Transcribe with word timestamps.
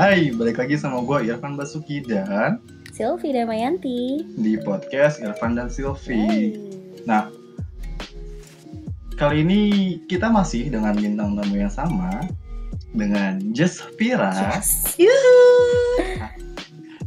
Hai, 0.00 0.32
balik 0.32 0.56
lagi 0.56 0.80
sama 0.80 1.04
gue 1.04 1.28
Irfan 1.28 1.60
Basuki 1.60 2.00
dan 2.00 2.56
Silvi 2.88 3.36
Damayanti. 3.36 4.24
di 4.32 4.56
podcast 4.56 5.20
Irfan 5.20 5.52
dan 5.52 5.68
Silvi. 5.68 6.56
Nah, 7.04 7.28
kali 9.14 9.44
ini 9.44 9.60
kita 10.08 10.32
masih 10.32 10.72
dengan 10.72 10.96
bintang 10.96 11.36
tamu 11.36 11.52
yang 11.54 11.68
sama 11.68 12.08
dengan 12.96 13.52
Jaspira. 13.52 14.32
Yes. 14.56 14.96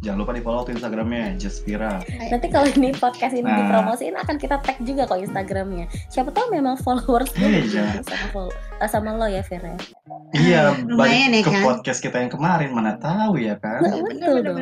Jangan 0.04 0.20
lupa 0.20 0.36
di 0.36 0.44
follow 0.44 0.68
tuh 0.68 0.76
Instagramnya 0.76 1.40
Jaspira. 1.40 1.98
Nanti 2.30 2.52
kalau 2.52 2.68
ini 2.68 2.92
podcast 2.94 3.32
ini 3.32 3.48
Nah. 3.48 3.56
dipromosiin 3.58 4.20
akan 4.20 4.36
kita 4.36 4.60
tag 4.60 4.78
juga 4.84 5.08
kok 5.08 5.18
Instagramnya. 5.18 5.88
Siapa 6.12 6.28
tahu 6.30 6.52
memang 6.52 6.76
followers 6.78 7.32
Iya. 7.40 8.04
sama 8.04 8.28
follow- 8.30 8.56
sama 8.84 9.16
lo 9.16 9.26
ya 9.26 9.40
Vera. 9.42 9.74
Iya, 10.34 10.74
lumayan 10.90 11.30
balik 11.30 11.46
ya, 11.46 11.46
ke 11.46 11.52
kan? 11.54 11.64
podcast 11.64 12.00
kita 12.02 12.18
yang 12.18 12.32
kemarin 12.34 12.70
mana 12.74 12.98
tahu 12.98 13.38
ya 13.38 13.56
kan? 13.62 13.86
Betul 13.86 14.42
dong. 14.42 14.58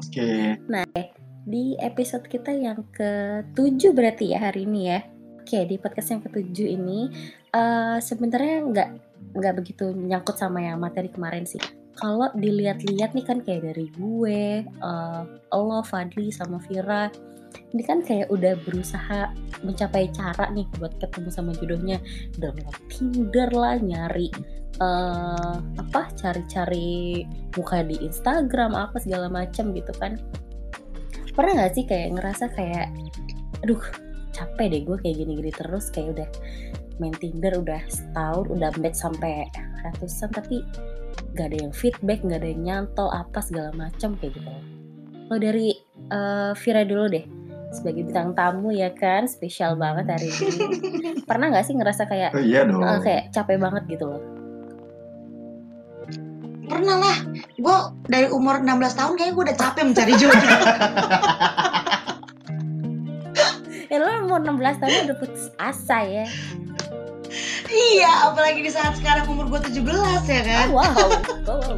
Oke. 0.00 0.58
Di 1.44 1.76
episode 1.78 2.24
kita 2.24 2.56
yang 2.56 2.80
ke-7 2.96 3.92
berarti 3.92 4.32
ya 4.32 4.48
hari 4.48 4.64
ini 4.64 4.80
ya. 4.88 5.00
Oke, 5.44 5.60
di 5.68 5.76
podcast 5.76 6.08
yang 6.16 6.24
ke-7 6.24 6.56
ini 6.64 7.12
eh 7.52 7.96
sebenarnya 8.00 8.56
nggak 8.64 8.88
nggak 9.36 9.54
begitu 9.60 9.92
nyangkut 9.92 10.40
sama 10.40 10.64
yang 10.64 10.80
materi 10.80 11.12
kemarin 11.12 11.44
sih. 11.44 11.60
Kalau 11.94 12.28
dilihat-lihat 12.34 13.14
nih 13.14 13.26
kan 13.26 13.38
kayak 13.46 13.70
dari 13.70 13.86
gue, 13.94 14.66
eh 14.66 15.22
lo, 15.54 15.80
Fadli, 15.86 16.34
sama 16.34 16.58
Vira, 16.66 17.06
ini 17.70 17.82
kan 17.86 18.02
kayak 18.02 18.30
udah 18.34 18.58
berusaha 18.66 19.30
mencapai 19.62 20.10
cara 20.10 20.50
nih 20.50 20.66
buat 20.78 20.98
ketemu 20.98 21.28
sama 21.30 21.54
jodohnya 21.54 22.02
download 22.38 22.74
Tinder 22.90 23.50
lah, 23.54 23.78
nyari 23.78 24.28
eh 24.82 25.54
apa, 25.78 26.10
cari-cari 26.18 27.22
muka 27.54 27.86
di 27.86 27.94
Instagram 28.02 28.74
apa 28.74 28.98
segala 28.98 29.30
macam 29.30 29.70
gitu 29.70 29.94
kan. 30.02 30.18
Pernah 31.30 31.62
nggak 31.62 31.72
sih 31.78 31.86
kayak 31.86 32.18
ngerasa 32.18 32.50
kayak, 32.54 32.90
aduh 33.62 33.82
capek 34.34 34.66
deh 34.66 34.82
gue 34.82 34.96
kayak 34.98 35.16
gini-gini 35.22 35.52
terus 35.54 35.94
kayak 35.94 36.18
udah 36.18 36.28
main 36.98 37.14
Tinder 37.18 37.54
udah 37.58 37.82
setahun 37.86 38.50
udah 38.50 38.70
match 38.82 38.98
sampai 38.98 39.46
ratusan 39.82 40.30
tapi 40.34 40.62
gak 41.34 41.50
ada 41.52 41.58
yang 41.66 41.72
feedback 41.74 42.20
gak 42.24 42.40
ada 42.42 42.48
yang 42.50 42.62
nyantol 42.62 43.08
apa 43.10 43.38
segala 43.42 43.70
macam 43.74 44.14
kayak 44.18 44.38
gitu. 44.38 44.50
Kalau 45.28 45.40
dari 45.40 45.74
eh, 46.12 46.52
Vira 46.58 46.82
dulu 46.84 47.04
deh 47.10 47.24
sebagai 47.74 48.06
bintang 48.06 48.38
tamu 48.38 48.70
ya 48.70 48.94
kan 48.94 49.26
spesial 49.26 49.74
banget 49.74 50.06
hari 50.06 50.30
ini. 50.30 50.50
Pernah 51.28 51.50
nggak 51.50 51.66
sih 51.66 51.74
ngerasa 51.74 52.06
kayak 52.06 52.30
Oh 52.36 52.42
iya 52.42 52.62
dong. 52.62 52.82
eh, 52.86 53.00
kayak 53.02 53.22
capek 53.34 53.58
banget 53.58 53.82
gitu 53.90 54.06
loh? 54.06 54.22
Pernah 56.64 56.96
lah, 56.96 57.16
gue 57.60 57.76
dari 58.08 58.26
umur 58.32 58.64
16 58.64 58.96
tahun 58.96 59.12
kayaknya 59.20 59.34
gue 59.36 59.44
udah 59.52 59.58
capek 59.58 59.82
mencari 59.84 60.12
jodoh. 60.16 60.40
ya 63.92 63.96
lo 64.00 64.10
umur 64.26 64.40
16 64.42 64.80
tahun 64.80 64.92
udah 65.06 65.16
putus 65.22 65.54
asa 65.54 66.02
ya 66.02 66.26
iya, 67.68 68.28
apalagi 68.28 68.60
di 68.60 68.70
saat 68.70 68.96
sekarang 68.96 69.24
umur 69.26 69.48
gue 69.48 69.60
17 69.72 69.84
ya 70.26 70.42
kan. 70.42 70.66
oh, 70.68 70.80
wow 70.80 70.96
wow 71.48 71.76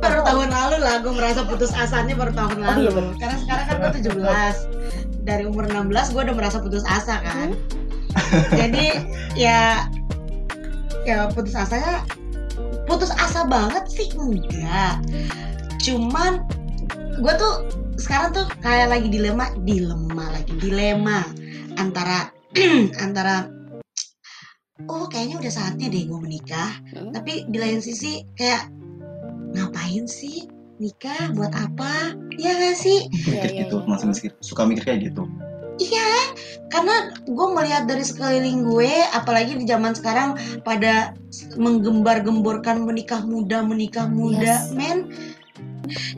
Baru 0.00 0.24
tahun 0.24 0.48
lalu 0.48 0.76
lah 0.80 1.04
gue 1.04 1.12
merasa 1.12 1.44
putus 1.44 1.76
asanya 1.76 2.16
baru 2.16 2.32
tahun 2.32 2.56
Oh, 2.56 2.64
lalu. 2.64 2.78
iya, 2.80 2.90
bener. 2.96 3.14
Karena 3.20 3.36
sekarang 3.36 3.64
kan 3.68 3.76
gue 3.76 3.90
17. 4.00 5.28
Dari 5.28 5.44
umur 5.44 5.68
16 5.68 6.14
gue 6.16 6.22
udah 6.24 6.36
merasa 6.36 6.56
putus 6.56 6.80
asa 6.88 7.20
kan. 7.20 7.52
Jadi 8.60 8.96
ya 9.36 9.84
ya 11.04 11.28
putus 11.30 11.52
asanya 11.52 12.08
putus 12.88 13.12
asa 13.12 13.44
banget 13.44 13.84
sih 13.92 14.08
enggak. 14.16 15.04
Cuman 15.84 16.48
gue 17.20 17.32
tuh 17.36 17.68
sekarang 18.00 18.32
tuh 18.32 18.48
kayak 18.64 18.88
lagi 18.88 19.12
dilema, 19.12 19.52
dilema 19.68 20.32
lagi, 20.32 20.56
dilema 20.56 21.28
antara 21.76 22.32
antara 23.04 23.52
oh 24.88 25.04
kayaknya 25.10 25.36
udah 25.42 25.52
saatnya 25.52 25.92
deh 25.92 26.06
gue 26.06 26.18
menikah. 26.20 26.72
Hmm. 26.94 27.12
Tapi 27.12 27.50
di 27.50 27.58
lain 27.58 27.82
sisi 27.82 28.24
kayak 28.38 28.70
ngapain 29.52 30.06
sih 30.06 30.46
nikah 30.80 31.34
buat 31.36 31.52
apa? 31.52 32.16
Ya 32.40 32.56
gak 32.56 32.76
sih? 32.80 33.06
Mikir 33.12 33.50
iya, 33.52 33.60
gitu, 33.68 33.84
iya. 33.84 33.88
masih 33.90 34.06
mikir, 34.08 34.32
suka 34.40 34.64
mikir 34.64 34.82
kayak 34.88 35.12
gitu. 35.12 35.28
Iya, 35.80 36.36
karena 36.68 37.16
gue 37.24 37.46
melihat 37.56 37.88
dari 37.88 38.04
sekeliling 38.04 38.68
gue, 38.68 38.92
apalagi 39.16 39.56
di 39.56 39.64
zaman 39.64 39.96
sekarang 39.96 40.36
pada 40.60 41.16
menggembar-gemborkan 41.56 42.84
menikah 42.84 43.24
muda, 43.24 43.64
menikah 43.64 44.04
muda, 44.04 44.68
Yes. 44.68 44.76
men. 44.76 45.08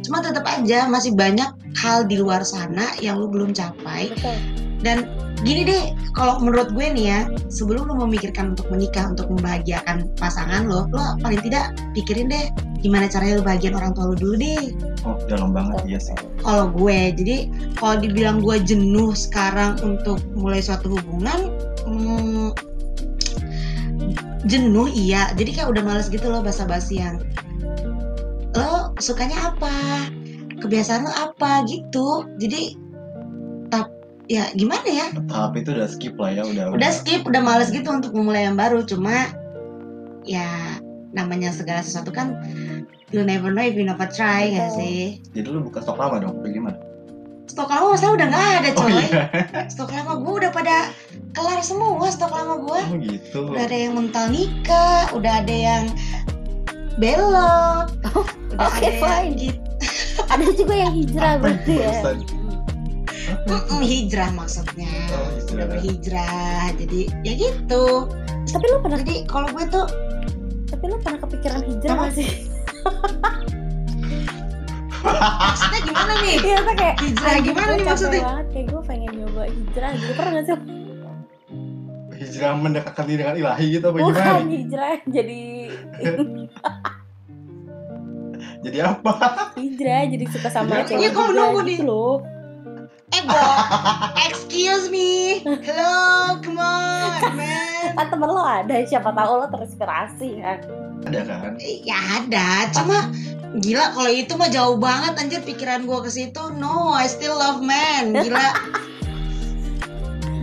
Cuma 0.02 0.18
tetap 0.18 0.42
aja 0.50 0.90
masih 0.90 1.14
banyak 1.14 1.46
hal 1.78 2.04
di 2.10 2.18
luar 2.18 2.42
sana 2.42 2.90
yang 2.98 3.22
lu 3.22 3.30
belum 3.30 3.54
capai. 3.54 4.10
betul 4.10 4.36
Dan 4.82 5.06
gini 5.42 5.62
deh, 5.66 5.84
kalau 6.14 6.38
menurut 6.38 6.70
gue 6.75 6.86
nih 6.86 7.06
ya, 7.10 7.20
sebelum 7.50 7.91
lu 7.91 7.94
memikirkan 7.98 8.54
untuk 8.54 8.70
menikah, 8.70 9.10
untuk 9.10 9.26
membahagiakan 9.30 10.10
pasangan 10.16 10.66
lo, 10.70 10.86
lo 10.94 11.19
paling 11.20 11.42
tidak 11.42 11.75
pikirin 11.94 12.30
deh 12.30 12.47
gimana 12.82 13.06
caranya 13.06 13.38
lu 13.38 13.47
bahagian 13.47 13.78
orang 13.78 13.94
tua 13.94 14.10
lu 14.10 14.16
dulu 14.19 14.34
deh. 14.42 14.75
Oh, 15.06 15.14
dalam 15.31 15.54
banget 15.54 15.82
iya 15.86 15.98
sih. 16.02 16.14
kalau 16.42 16.70
gue 16.75 17.14
jadi 17.14 17.36
kalau 17.78 18.02
dibilang 18.02 18.42
gue 18.42 18.58
jenuh 18.62 19.14
sekarang 19.14 19.78
untuk 19.86 20.19
mulai 20.34 20.58
suatu 20.58 20.91
hubungan 20.91 21.54
hmm, 21.86 22.50
jenuh 24.47 24.91
iya. 24.91 25.31
Jadi 25.38 25.58
kayak 25.58 25.70
udah 25.70 25.82
males 25.86 26.10
gitu 26.10 26.26
loh 26.26 26.42
basa-basian. 26.42 27.22
Lo 28.58 28.92
sukanya 28.98 29.54
apa? 29.54 30.06
Kebiasaan 30.58 31.06
lo 31.06 31.12
apa? 31.14 31.62
Gitu. 31.66 32.26
Jadi 32.42 32.76
ya 34.26 34.46
gimana 34.54 34.86
ya 34.86 35.06
Tahap 35.26 35.56
itu 35.56 35.74
udah 35.74 35.88
skip 35.88 36.14
lah 36.14 36.30
ya, 36.30 36.42
udah. 36.44 36.64
udah 36.72 36.90
skip 36.90 37.22
udah 37.22 37.42
males 37.42 37.68
gitu 37.68 37.86
untuk 37.86 38.14
memulai 38.14 38.46
yang 38.46 38.54
baru 38.54 38.82
cuma 38.82 39.28
ya 40.22 40.78
namanya 41.10 41.50
segala 41.50 41.82
sesuatu 41.82 42.08
kan 42.08 42.38
you 43.10 43.20
never 43.20 43.50
know 43.50 43.60
if 43.60 43.74
you 43.74 43.82
never 43.82 44.06
try 44.06 44.48
gak 44.48 44.70
Betul. 44.70 44.78
sih 44.78 45.00
Jadi 45.34 45.46
lu 45.46 45.60
buka 45.60 45.82
stok 45.82 45.98
lama 45.98 46.16
dong, 46.18 46.38
bagaimana? 46.40 46.78
stok 47.44 47.68
lama 47.68 47.92
masalah 47.92 48.14
udah 48.16 48.26
nggak 48.30 48.48
ada 48.56 48.70
Oh 48.70 48.76
coy 48.80 48.94
iya. 49.02 49.22
stok 49.68 49.90
lama 49.92 50.12
gue 50.16 50.32
udah 50.40 50.50
pada 50.54 50.76
kelar 51.34 51.60
semua 51.60 52.08
stok 52.08 52.32
lama 52.32 52.54
gue 52.62 52.80
Oh 52.88 52.96
gitu. 52.96 53.38
udah 53.50 53.62
ada 53.66 53.76
yang 53.76 53.92
mental 53.92 54.26
nikah 54.30 55.10
udah 55.12 55.42
ada 55.44 55.52
yang 55.52 55.84
belok 56.96 57.92
Oh, 58.14 58.24
oke, 58.62 58.72
ada 58.72 58.86
yang 58.86 59.00
fine. 59.02 59.32
gitu 59.36 59.60
ada 60.22 60.44
juga 60.54 60.74
yang 60.78 60.92
hijrah 60.94 61.34
berarti 61.36 61.74
ya? 61.76 61.92
Mm-mm, 63.44 63.80
hijrah 63.80 64.30
maksudnya 64.30 64.86
Oh, 65.10 65.26
hijrah. 65.32 65.53
udah 65.53 65.66
berhijrah 65.69 66.47
jadi 66.76 67.00
ya 67.20 67.32
gitu 67.34 68.06
tapi 68.44 68.64
lo 68.66 68.78
pernah 68.78 68.98
jadi 69.00 69.26
kalau 69.26 69.48
gue 69.48 69.64
tuh 69.69 69.86
tapi 70.66 70.84
lo 70.86 70.97
pernah 70.98 71.19
kepikiran 71.20 71.60
hijrah 71.62 71.92
Apa? 71.92 72.02
gak 72.04 72.14
sih 72.14 72.31
maksudnya 75.02 75.81
gimana 75.82 76.12
nih 76.20 76.36
iya 76.41 76.56
tuh 76.60 76.75
kayak 76.76 76.94
Hijrah 76.97 77.26
"Anjing, 77.28 77.44
gimana 77.44 77.66
gue 77.66 77.75
nih 77.75 77.86
maksudnya?" 77.88 78.22
banget 78.22 78.47
kayak 78.48 78.66
gue 78.69 78.82
pengen 78.86 79.10
nyoba 79.12 79.42
hijrah 79.48 79.91
gitu 79.92 80.12
pernah 80.12 80.32
gak 80.32 80.44
sih 80.44 80.56
Hijrah 82.14 82.54
mendekatkan 82.54 83.04
diri 83.04 83.19
dengan 83.19 83.34
ilahi 83.36 83.66
gitu 83.72 83.82
apa 83.84 83.98
gimana? 83.98 84.14
bukan 84.14 84.47
hijrah 84.48 84.97
jadi 85.04 85.41
Jadi 88.62 88.78
apa? 88.78 89.12
hijrah 89.56 90.06
jadi 90.06 90.25
suka 90.28 90.47
sama 90.47 90.70
Iya, 90.76 90.86
cewek 90.86 91.00
iya, 91.00 91.10
kok 91.10 91.25
menunggu 91.26 91.60
nih? 91.60 91.75
gitu 91.75 91.84
loh 91.84 92.22
ego 93.12 93.46
excuse 94.25 94.88
me. 94.88 95.40
Hello 95.44 96.37
come 96.40 96.58
on 96.58 97.37
man. 97.37 97.92
kan 97.92 98.06
temen 98.08 98.28
lo 98.28 98.42
ada 98.42 98.76
siapa 98.88 99.12
tahu 99.12 99.44
lo 99.44 99.46
terinspirasi 99.52 100.31
kan? 100.40 100.58
Ada 101.08 101.20
kan? 101.28 101.52
ya 101.60 101.98
ada. 102.22 102.48
Cuma 102.72 103.12
gila 103.60 103.92
kalau 103.92 104.10
itu 104.10 104.32
mah 104.38 104.48
jauh 104.48 104.81
banget 104.81 105.12
anjir 105.20 105.40
pikiran 105.44 105.84
gue 105.84 105.98
ke 106.00 106.10
situ. 106.10 106.42
No 106.56 106.96
I 106.96 107.04
still 107.10 107.37
love 107.37 107.60
man. 107.60 108.16
Gila. 108.16 108.48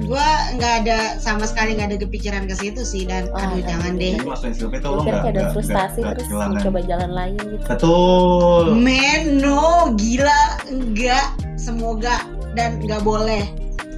Gue 0.10 0.30
nggak 0.58 0.74
ada 0.82 1.22
sama 1.22 1.46
sekali 1.46 1.78
nggak 1.78 1.94
ada 1.94 2.00
kepikiran 2.02 2.50
ke 2.50 2.58
situ 2.58 2.82
sih 2.82 3.06
dan 3.06 3.30
Oh, 3.30 3.38
aduh 3.38 3.62
jangan 3.62 3.94
deh. 3.94 4.18
Jadi 4.18 4.82
lo 4.82 5.06
nggak 5.06 5.22
kayak 5.22 5.34
ada 5.38 5.44
frustasi 5.54 6.02
nggak 6.02 6.18
terus 6.18 6.30
kehilangan. 6.34 6.50
mencoba 6.58 6.80
jalan 6.90 7.12
lain 7.14 7.38
gitu. 7.38 7.66
Betul. 7.70 8.66
man 8.74 9.22
no 9.38 9.94
gila 9.94 10.42
enggak. 10.66 11.30
Semoga 11.62 12.26
dan 12.58 12.80
nggak 12.82 13.02
boleh. 13.02 13.46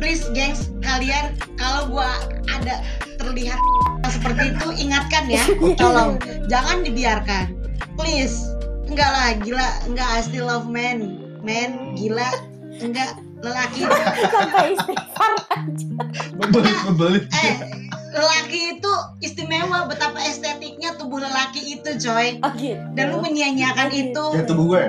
Please 0.02 0.26
gengs 0.34 0.74
kalian 0.82 1.38
kalau 1.56 1.86
gue 1.94 2.10
ada 2.50 2.82
terlihat 3.22 3.60
seperti 4.14 4.58
itu 4.58 4.68
ingatkan 4.88 5.30
ya 5.30 5.44
tolong. 5.78 6.18
Jangan 6.50 6.82
dibiarkan. 6.82 7.54
Please 7.96 8.34
enggak 8.90 9.08
lah 9.08 9.30
gila 9.40 9.68
enggak 9.86 10.08
I 10.10 10.20
still 10.26 10.50
love 10.50 10.66
man 10.66 11.22
man 11.46 11.94
gila 11.96 12.28
enggak 12.82 13.16
lelaki. 13.42 13.86
Sampai 14.30 14.74
istighfar 14.74 15.32
Bebelit 16.38 16.78
bebelit. 16.90 17.24
eh 17.34 17.56
lelaki 18.12 18.76
itu 18.76 18.92
istimewa 19.20 19.88
betapa 19.88 20.20
estetiknya 20.22 20.94
tubuh 20.94 21.18
lelaki 21.18 21.76
itu 21.76 21.90
coy 21.98 22.38
Oh 22.40 22.52
gitu. 22.54 22.76
dan 22.94 23.06
lu 23.10 23.20
menyia-nyiakan 23.20 23.88
Oh, 23.88 23.92
gitu. 23.92 24.24
itu 24.26 24.26
Ya, 24.34 24.44
tubuh 24.44 24.66
gue. 24.68 24.84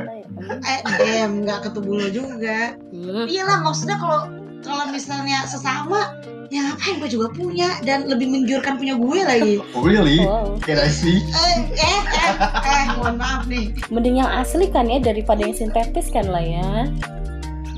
eh 0.99 1.23
nggak 1.25 1.59
ke 1.61 1.69
tubuh 1.71 1.95
lu 1.97 2.09
juga 2.09 2.75
Hmm. 2.91 3.25
iyalah 3.25 3.63
maksudnya 3.63 3.95
kalau 3.97 4.27
kalau 4.59 4.85
misalnya 4.89 5.45
sesama 5.45 6.19
ya 6.49 6.61
ngapain 6.65 6.99
gue 6.99 7.11
juga 7.11 7.31
punya 7.31 7.79
dan 7.81 8.05
lebih 8.05 8.27
menggiurkan 8.27 8.75
punya 8.75 8.93
gue 8.93 9.19
lagi 9.23 9.55
Oh, 9.75 9.81
really? 9.81 10.19
Wow. 10.19 10.59
Can 10.59 10.77
I 10.77 10.91
see? 10.91 11.23
eh 11.23 11.57
eh 11.73 12.01
eh, 12.03 12.35
eh 12.61 12.83
mohon 12.93 13.17
maaf 13.17 13.47
nih 13.47 13.71
Mending 13.89 14.19
yang 14.19 14.31
asli 14.31 14.67
kan 14.67 14.85
ya 14.85 14.99
daripada 14.99 15.41
yang 15.41 15.55
sintetis 15.55 16.09
kan 16.09 16.27
lah 16.27 16.43
ya. 16.43 16.91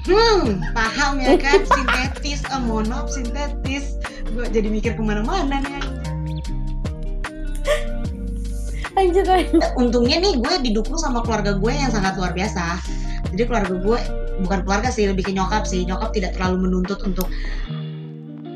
hmm 0.04 0.60
paham 0.72 1.16
ya 1.16 1.32
kan 1.36 1.64
sintetis 1.64 2.44
eh, 2.44 2.60
mohon 2.60 2.84
maaf 2.86 3.08
sintetis 3.08 3.96
gue 4.34 4.44
jadi 4.50 4.68
mikir 4.68 4.92
ke 4.98 5.02
mana-mana 5.02 5.62
nih 5.62 5.78
Lanjut 8.94 9.26
lanjut. 9.26 9.62
untungnya 9.74 10.22
nih 10.22 10.38
gue 10.38 10.54
didukung 10.70 10.94
sama 10.94 11.20
keluarga 11.26 11.58
gue 11.58 11.72
yang 11.74 11.90
sangat 11.90 12.14
luar 12.14 12.30
biasa. 12.30 12.78
Jadi 13.34 13.42
keluarga 13.50 13.74
gue 13.74 13.98
bukan 14.46 14.58
keluarga 14.62 14.88
sih 14.94 15.10
lebih 15.10 15.26
ke 15.26 15.32
nyokap 15.34 15.66
sih. 15.66 15.82
Nyokap 15.82 16.14
tidak 16.14 16.38
terlalu 16.38 16.70
menuntut 16.70 17.02
untuk 17.02 17.26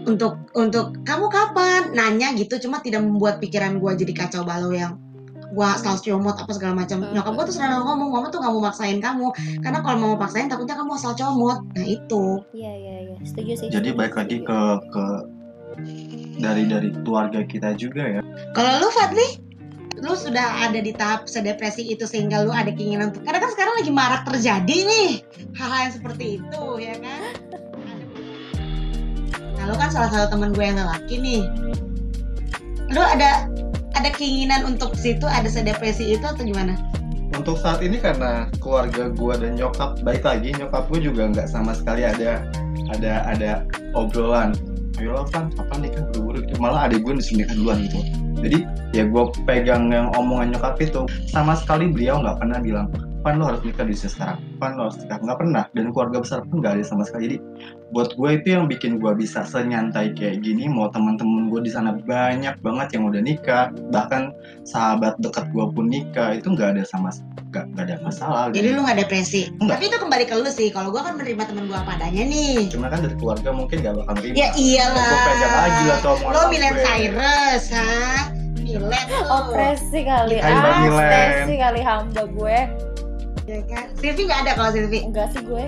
untuk 0.06 0.38
untuk 0.54 0.94
kamu 1.02 1.26
kapan? 1.26 1.90
Nanya 1.90 2.38
gitu 2.38 2.54
cuma 2.62 2.78
tidak 2.78 3.02
membuat 3.02 3.42
pikiran 3.42 3.82
gue 3.82 3.92
jadi 3.98 4.12
kacau 4.14 4.46
balau 4.46 4.70
yang 4.70 4.94
gue 5.48 5.68
selalu 5.82 5.98
comot 6.06 6.36
apa 6.38 6.52
segala 6.54 6.86
macam. 6.86 7.02
Nyokap 7.02 7.32
gue 7.34 7.44
tuh 7.50 7.54
selalu 7.58 7.82
ngomong 7.82 8.08
mama 8.14 8.26
tuh 8.30 8.38
gak 8.38 8.52
mau 8.54 8.62
maksain 8.62 9.02
kamu. 9.02 9.34
Karena 9.58 9.78
kalau 9.82 9.98
mau 9.98 10.14
paksain 10.14 10.46
takutnya 10.46 10.78
kamu 10.78 10.94
asal 10.94 11.18
comot. 11.18 11.66
Nah 11.74 11.82
itu. 11.84 12.46
Iya 12.54 12.72
iya 12.78 12.94
iya. 13.10 13.16
Setuju 13.26 13.52
sih. 13.58 13.68
Jadi 13.74 13.90
baik 13.90 14.14
lagi 14.14 14.38
ke 14.46 14.58
ke 14.94 15.04
dari 16.38 16.64
dari 16.66 16.90
keluarga 17.02 17.42
kita 17.46 17.74
juga 17.74 18.18
ya. 18.18 18.20
kalau 18.54 18.86
lu 18.86 18.88
Fadli 18.94 19.48
lu 19.98 20.14
sudah 20.14 20.70
ada 20.70 20.78
di 20.78 20.94
tahap 20.94 21.26
sedepresi 21.26 21.90
itu 21.90 22.06
sehingga 22.06 22.46
lu 22.46 22.54
ada 22.54 22.70
keinginan 22.70 23.10
untuk 23.10 23.26
karena 23.26 23.42
kan 23.42 23.50
sekarang 23.50 23.74
lagi 23.82 23.90
marak 23.90 24.22
terjadi 24.30 24.76
nih 24.86 25.10
hal-hal 25.58 25.80
yang 25.90 25.94
seperti 25.94 26.24
itu 26.38 26.64
ya 26.78 26.94
kan 27.02 27.32
nah 29.58 29.64
lu 29.66 29.74
kan 29.74 29.90
salah 29.90 30.10
satu 30.10 30.38
teman 30.38 30.54
gue 30.54 30.62
yang 30.62 30.78
lelaki 30.78 31.18
nih 31.18 31.42
lu 32.94 33.02
ada 33.02 33.50
ada 33.98 34.10
keinginan 34.14 34.62
untuk 34.62 34.94
situ 34.94 35.26
ada 35.26 35.50
sedepresi 35.50 36.14
itu 36.14 36.24
atau 36.24 36.42
gimana 36.46 36.78
Untuk 37.28 37.60
saat 37.60 37.84
ini 37.84 38.00
karena 38.00 38.48
keluarga 38.56 39.12
gue 39.12 39.34
dan 39.36 39.52
nyokap 39.52 40.00
baik 40.00 40.24
lagi 40.24 40.48
nyokap 40.56 40.88
gue 40.88 41.12
juga 41.12 41.28
nggak 41.28 41.52
sama 41.52 41.76
sekali 41.76 42.00
ada 42.00 42.40
ada 42.88 43.12
ada 43.28 43.50
obrolan. 43.92 44.56
Ayo 44.98 45.14
lah 45.14 45.26
kan, 45.30 45.54
kapan 45.54 45.86
nikah 45.86 46.02
buru-buru 46.10 46.42
gitu. 46.42 46.58
Malah 46.58 46.90
adik 46.90 47.06
gue 47.06 47.22
disuruh 47.22 47.46
nikah 47.46 47.54
duluan 47.54 47.78
gitu. 47.86 48.00
Jadi 48.38 48.58
ya 48.94 49.02
gue 49.06 49.24
pegang 49.46 49.90
yang 49.90 50.10
omongan 50.14 50.54
nyokap 50.54 50.78
itu 50.78 51.06
sama 51.26 51.58
sekali 51.58 51.90
beliau 51.90 52.22
nggak 52.22 52.38
pernah 52.38 52.58
bilang 52.62 52.86
pan 53.22 53.34
lo 53.36 53.50
harus 53.50 53.60
nikah 53.66 53.82
di 53.82 53.94
usia 53.94 54.10
sekarang 54.10 54.38
pan 54.62 54.78
lo 54.78 54.88
harus 54.88 54.98
nikah 55.02 55.18
nggak 55.18 55.38
pernah 55.38 55.64
dan 55.74 55.90
keluarga 55.90 56.18
besar 56.22 56.38
pun 56.46 56.62
nggak 56.62 56.78
ada 56.78 56.84
sama 56.86 57.02
sekali 57.02 57.22
jadi 57.26 57.38
buat 57.90 58.14
gue 58.14 58.30
itu 58.38 58.48
yang 58.54 58.64
bikin 58.68 59.02
gue 59.02 59.12
bisa 59.16 59.42
senyantai 59.42 60.14
kayak 60.14 60.44
gini 60.44 60.68
mau 60.70 60.92
teman-teman 60.92 61.50
gue 61.50 61.60
di 61.66 61.70
sana 61.72 61.96
banyak 61.98 62.54
banget 62.62 62.88
yang 62.94 63.08
udah 63.08 63.20
nikah 63.24 63.64
bahkan 63.90 64.30
sahabat 64.62 65.18
dekat 65.18 65.50
gue 65.50 65.64
pun 65.72 65.88
nikah 65.90 66.36
itu 66.36 66.46
nggak 66.52 66.78
ada 66.78 66.82
sama 66.86 67.10
nggak 67.48 67.64
nggak 67.74 67.84
ada 67.88 67.96
masalah 68.04 68.42
jadi 68.52 68.70
gitu. 68.70 68.76
lu 68.76 68.80
gak 68.84 68.98
depresi 69.00 69.42
Enggak. 69.58 69.80
tapi 69.80 69.84
itu 69.88 69.96
kembali 69.98 70.24
ke 70.28 70.34
lu 70.36 70.50
sih 70.52 70.68
kalau 70.70 70.92
gue 70.92 71.00
kan 71.00 71.16
menerima 71.16 71.42
teman 71.48 71.64
gue 71.66 71.78
apa 71.80 71.92
adanya 71.96 72.22
nih 72.28 72.68
cuma 72.70 72.86
kan 72.92 73.00
dari 73.00 73.16
keluarga 73.16 73.50
mungkin 73.50 73.76
nggak 73.80 73.94
bakal 74.04 74.12
nerima 74.20 74.36
ya 74.36 74.48
iyalah 74.54 75.08
gue 75.08 75.20
pegang 75.26 75.54
lagi 75.56 75.82
lah 75.88 75.98
tuh 76.04 76.16
lo 76.28 76.42
Milen. 76.52 76.74
Cyrus 76.84 77.64
ha 77.72 78.38
Milen 78.68 79.08
Opresi 79.32 80.04
kali. 80.04 80.36
Ah, 80.44 80.84
Milen. 80.84 80.92
opresi 80.92 81.54
kali 81.56 81.80
hamba 81.80 82.22
gue. 82.28 82.58
Ya 83.48 83.58
kan 83.64 83.88
Silvi 83.96 84.28
gak 84.28 84.44
ada 84.44 84.52
kalau 84.60 84.70
Silvi 84.70 84.98
Enggak 85.08 85.32
sih 85.32 85.40
gue. 85.40 85.64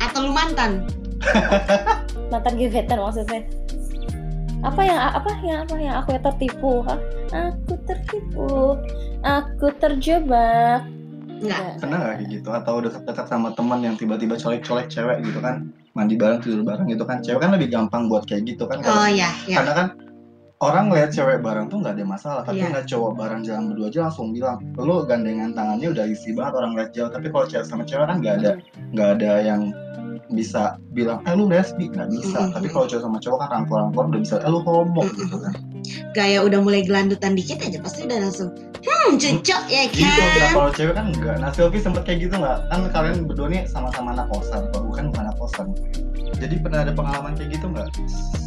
atau 0.00 0.28
lu 0.28 0.32
mantan 0.36 0.84
Mantan 2.32 2.54
gebetan 2.56 2.96
maksudnya. 2.96 3.44
Apa 4.64 4.80
yang 4.84 4.98
apa 5.00 5.30
yang 5.44 5.58
apa 5.66 5.74
yang 5.76 5.94
aku 6.00 6.08
yang 6.16 6.24
tertipu? 6.24 6.72
Hah? 6.84 6.98
Aku 7.32 7.74
tertipu. 7.84 8.78
Aku 9.20 9.66
terjebak. 9.80 10.84
Enggak. 11.40 11.80
pernah 11.80 11.96
nggak 12.04 12.14
kayak 12.20 12.28
gitu 12.36 12.48
atau 12.52 12.74
dekat-dekat 12.84 13.26
sama 13.32 13.48
teman 13.56 13.80
yang 13.80 13.96
tiba-tiba 13.96 14.36
colek-colek 14.36 14.92
cewek 14.92 15.24
gitu 15.24 15.40
kan 15.40 15.72
mandi 15.96 16.12
bareng 16.12 16.44
tidur 16.44 16.60
bareng 16.60 16.84
gitu 16.92 17.00
kan 17.08 17.24
cewek 17.24 17.40
kan 17.40 17.56
lebih 17.56 17.72
gampang 17.72 18.12
buat 18.12 18.28
kayak 18.28 18.44
gitu 18.44 18.68
kan 18.68 18.84
oh 18.84 19.08
iya 19.08 19.32
ya 19.48 19.64
karena 19.64 19.72
kan 19.72 19.86
orang 20.60 20.92
lihat 20.92 21.10
cewek 21.10 21.40
bareng 21.40 21.72
tuh 21.72 21.80
nggak 21.80 21.96
ada 21.96 22.04
masalah 22.04 22.42
tapi 22.44 22.60
Iya. 22.60 22.68
nggak 22.68 22.86
cowok 22.86 23.12
bareng 23.16 23.40
jalan 23.42 23.72
berdua 23.72 23.88
aja 23.88 24.00
langsung 24.06 24.28
bilang 24.30 24.60
lu 24.76 24.96
gandengan 25.08 25.56
tangannya 25.56 25.88
udah 25.88 26.04
isi 26.04 26.36
banget 26.36 26.52
orang 26.60 26.72
lihat 26.76 26.90
jauh. 26.92 27.08
Tapi 27.08 27.26
kalau 27.32 27.44
cewek 27.48 27.64
sama 27.64 27.82
cewek 27.82 28.04
kan 28.06 28.16
nggak 28.20 28.34
ada 28.44 28.50
nggak 28.92 29.08
ada 29.18 29.32
yang 29.40 29.62
bisa 30.30 30.76
bilang 30.92 31.24
eh 31.24 31.32
lu 31.32 31.48
lesbi. 31.48 31.88
Nggak 31.88 32.08
bisa. 32.12 32.38
Mhm. 32.38 32.52
tapi 32.52 32.66
kalau 32.68 32.84
cewek 32.86 33.02
sama 33.02 33.18
cowok 33.18 33.38
kan 33.40 33.48
rangkul-rangkul 33.50 34.04
udah 34.06 34.20
bisa 34.20 34.34
eh 34.38 34.50
lu 34.52 34.60
homo 34.60 35.02
Mhm. 35.02 35.16
gitu 35.16 35.36
kan. 35.40 35.52
Gaya 36.12 36.38
udah 36.44 36.60
mulai 36.60 36.84
gelandutan 36.84 37.32
dikit 37.32 37.58
aja 37.64 37.80
pasti 37.80 38.04
udah 38.04 38.20
langsung 38.20 38.52
hmm 38.80 39.12
cocok 39.16 39.62
ya 39.68 39.82
gitu 39.92 40.08
nah 40.08 40.28
kan 40.38 40.50
kalau 40.54 40.70
cewek 40.72 40.94
kan 40.96 41.06
enggak 41.12 41.36
nah 41.36 41.50
Sylvie 41.52 41.80
sempet 41.80 42.04
kayak 42.04 42.28
gitu 42.28 42.34
nggak? 42.36 42.58
Kan 42.68 42.80
kalian 42.92 43.24
berdua 43.24 43.48
nih 43.48 43.64
sama-sama 43.64 44.12
anak 44.12 44.28
kosan 44.28 44.68
atau 44.68 44.80
bukan 44.84 45.08
bukan 45.08 45.24
anak 45.24 45.36
kosan? 45.40 45.66
Jadi 46.36 46.54
pernah 46.60 46.84
ada 46.84 46.92
pengalaman 46.92 47.32
kayak 47.32 47.56
gitu 47.56 47.66
nggak? 47.68 47.88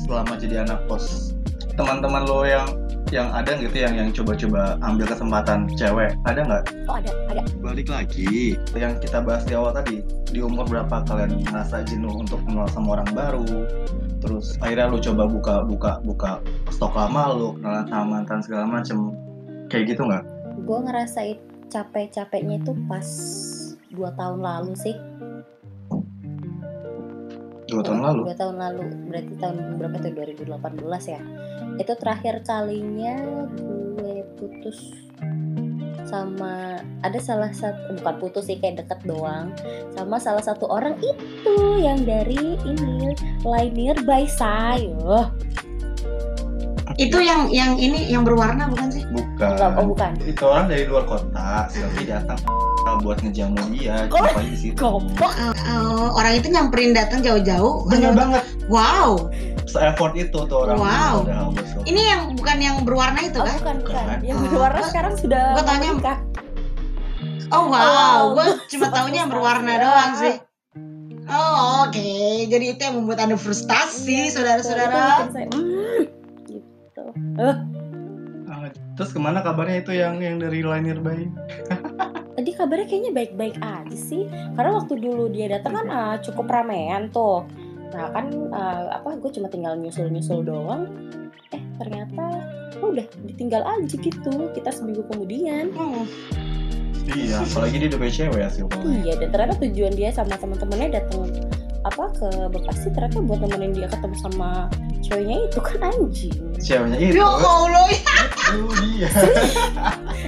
Selama 0.06 0.34
jadi 0.38 0.62
anak 0.66 0.86
kos 0.86 1.34
teman-teman 1.74 2.24
lo 2.30 2.46
yang 2.46 2.68
yang 3.14 3.30
ada 3.30 3.54
gitu 3.62 3.78
yang 3.78 3.94
yang 3.94 4.10
coba-coba 4.10 4.74
ambil 4.82 5.06
kesempatan 5.06 5.70
cewek 5.78 6.18
ada 6.26 6.42
nggak? 6.42 6.64
Oh 6.90 6.98
ada 6.98 7.12
ada. 7.30 7.42
balik 7.62 7.88
lagi. 7.94 8.58
Yang 8.74 9.06
kita 9.06 9.22
bahas 9.22 9.46
di 9.46 9.54
awal 9.54 9.70
tadi 9.76 10.02
di 10.34 10.40
umur 10.42 10.66
berapa 10.66 11.06
kalian 11.06 11.46
merasa 11.46 11.86
jenuh 11.86 12.26
untuk 12.26 12.42
kenal 12.50 12.66
sama 12.74 12.98
orang 12.98 13.10
baru? 13.14 13.46
Terus 14.18 14.58
akhirnya 14.66 14.90
lu 14.90 14.98
coba 14.98 15.24
buka 15.30 15.56
buka 15.62 15.92
buka 16.02 16.32
stok 16.74 16.98
lama 16.98 17.38
lu 17.38 17.54
kenalan 17.62 17.86
sama 17.86 18.06
mantan 18.18 18.40
segala 18.42 18.66
macem. 18.66 19.14
Kayak 19.70 19.94
gitu 19.94 20.02
nggak? 20.10 20.24
Gue 20.66 20.80
ngerasain 20.82 21.38
capek-capeknya 21.70 22.62
itu 22.66 22.74
pas 22.90 23.08
dua 23.94 24.10
tahun 24.18 24.42
lalu 24.42 24.74
sih. 24.74 24.98
Dua 27.74 27.84
tahun 27.84 28.02
lalu 28.02 28.22
Dua 28.30 28.38
tahun 28.38 28.56
lalu. 28.62 28.84
Berarti 29.10 29.34
tahun 29.42 29.56
berapa 29.82 29.96
tuh? 29.98 30.12
2018 30.14 31.14
ya. 31.14 31.22
Itu 31.82 31.94
terakhir 31.98 32.36
kalinya 32.46 33.16
gue 33.58 34.22
putus 34.38 34.78
sama 36.14 36.78
ada 37.02 37.18
salah 37.18 37.50
satu 37.50 37.98
bukan 37.98 38.16
putus 38.22 38.46
sih 38.46 38.62
kayak 38.62 38.86
deket 38.86 39.02
doang 39.02 39.50
sama 39.98 40.22
salah 40.22 40.46
satu 40.46 40.70
orang 40.70 40.94
itu 41.02 41.58
yang 41.82 42.06
dari 42.06 42.60
ini 42.70 43.18
Liner 43.42 43.98
by 44.06 44.30
Sayo 44.30 45.34
itu 46.96 47.18
yang 47.18 47.50
yang 47.50 47.76
ini 47.76 48.06
yang 48.06 48.22
berwarna 48.22 48.68
bukan 48.68 48.88
sih? 48.90 49.04
Bukan. 49.08 49.50
Enggak, 49.50 49.72
oh 49.76 49.86
bukan. 49.88 50.12
Itu 50.22 50.44
orang 50.46 50.66
dari 50.68 50.84
luar 50.84 51.04
kota 51.04 51.68
Sylvie 51.68 52.06
datang 52.06 52.38
buat 53.04 53.18
ngejamu 53.20 53.58
dia 53.72 54.06
Kok? 54.08 54.38
di 54.40 54.54
situ? 54.54 54.76
Goblok. 54.76 55.34
Oh, 55.66 56.14
orang 56.14 56.38
itu 56.38 56.48
nyamperin 56.48 56.92
datang 56.92 57.20
jauh-jauh. 57.20 57.88
Bener 57.88 58.14
banget. 58.14 58.44
Wow. 58.68 59.32
Se-effort 59.66 60.14
itu 60.14 60.38
tuh 60.44 60.58
orang 60.62 60.78
Wow. 60.78 61.16
Ini 61.84 62.02
yang 62.04 62.22
bukan 62.36 62.58
yang 62.60 62.76
berwarna 62.84 63.20
itu 63.24 63.40
oh 63.40 63.44
kan 63.44 63.58
bukan 63.58 63.76
bukan. 63.82 63.96
Bukan. 63.98 64.18
yang 64.22 64.38
berwarna 64.46 64.82
sekarang 64.86 65.14
sudah 65.16 65.56
Gua 65.56 65.64
taunya- 65.64 65.94
menikah. 65.94 66.18
oh 67.50 67.64
wow. 67.68 67.80
Oh, 67.80 68.22
gue 68.36 68.46
cuma 68.70 68.88
tahunya 68.90 69.20
yang 69.24 69.32
berwarna 69.32 69.74
doang 69.78 70.14
sih. 70.16 70.36
Oh 71.24 71.88
oke, 71.88 72.12
jadi 72.46 72.76
itu 72.76 72.82
yang 72.84 73.00
membuat 73.00 73.24
anda 73.24 73.40
frustasi, 73.40 74.28
Iya, 74.28 74.36
saudara-saudara. 74.36 75.32
"Hmm," 75.56 76.04
gitu. 77.04 77.42
Eh, 77.42 77.58
Ah, 78.54 78.70
terus 79.00 79.16
ke 79.16 79.20
mana 79.24 79.42
kabarnya 79.42 79.82
itu 79.82 79.92
yang 79.98 80.22
yang 80.22 80.38
dari 80.38 80.62
liner 80.62 81.00
bayi? 81.02 81.26
Tadi 82.38 82.52
kabarnya 82.54 82.86
kayaknya 82.86 83.12
baik-baik 83.16 83.58
aja 83.64 83.98
sih. 83.98 84.30
Karena 84.54 84.78
waktu 84.78 85.00
dulu 85.00 85.32
dia 85.32 85.50
datang 85.50 85.74
kan 85.74 85.88
ah, 85.90 86.16
cukup 86.22 86.52
ramean 86.52 87.10
tuh. 87.10 87.48
Nah 87.96 88.14
kan 88.14 88.30
ah, 88.54 89.00
apa 89.02 89.18
gue 89.18 89.32
cuma 89.34 89.50
tinggal 89.50 89.74
nyusul-nyusul 89.80 90.46
doang. 90.46 90.86
Eh 91.50 91.64
ternyata 91.82 92.46
udah 92.84 93.08
ditinggal 93.26 93.64
aja 93.64 93.96
gitu 93.96 94.52
kita 94.54 94.70
seminggu 94.70 95.08
kemudian. 95.08 95.72
Hmm, 95.74 96.06
iya 97.12 97.44
apalagi 97.44 97.76
dia 97.80 97.88
udah 97.92 98.00
punya 98.00 98.14
cewek 98.16 98.40
ya 98.40 98.50
sih 98.50 98.64
iya 99.04 99.14
dan 99.20 99.30
ternyata 99.36 99.56
tujuan 99.60 99.94
dia 99.94 100.10
sama 100.16 100.40
teman-temannya 100.40 101.04
datang 101.04 101.28
apa 101.84 102.06
ke 102.16 102.30
Bekasi 102.52 102.88
ternyata 102.96 103.20
buat 103.20 103.40
nemenin 103.44 103.76
dia 103.76 103.88
ketemu 103.92 104.16
sama 104.20 104.72
ceweknya 105.04 105.38
itu 105.48 105.60
kan 105.60 105.80
anjing. 105.92 106.38
Ceweknya 106.60 106.98
itu. 107.00 107.20
Ya 107.20 107.28
Allah, 107.28 107.88
itu 107.92 108.62
dia. 108.88 109.10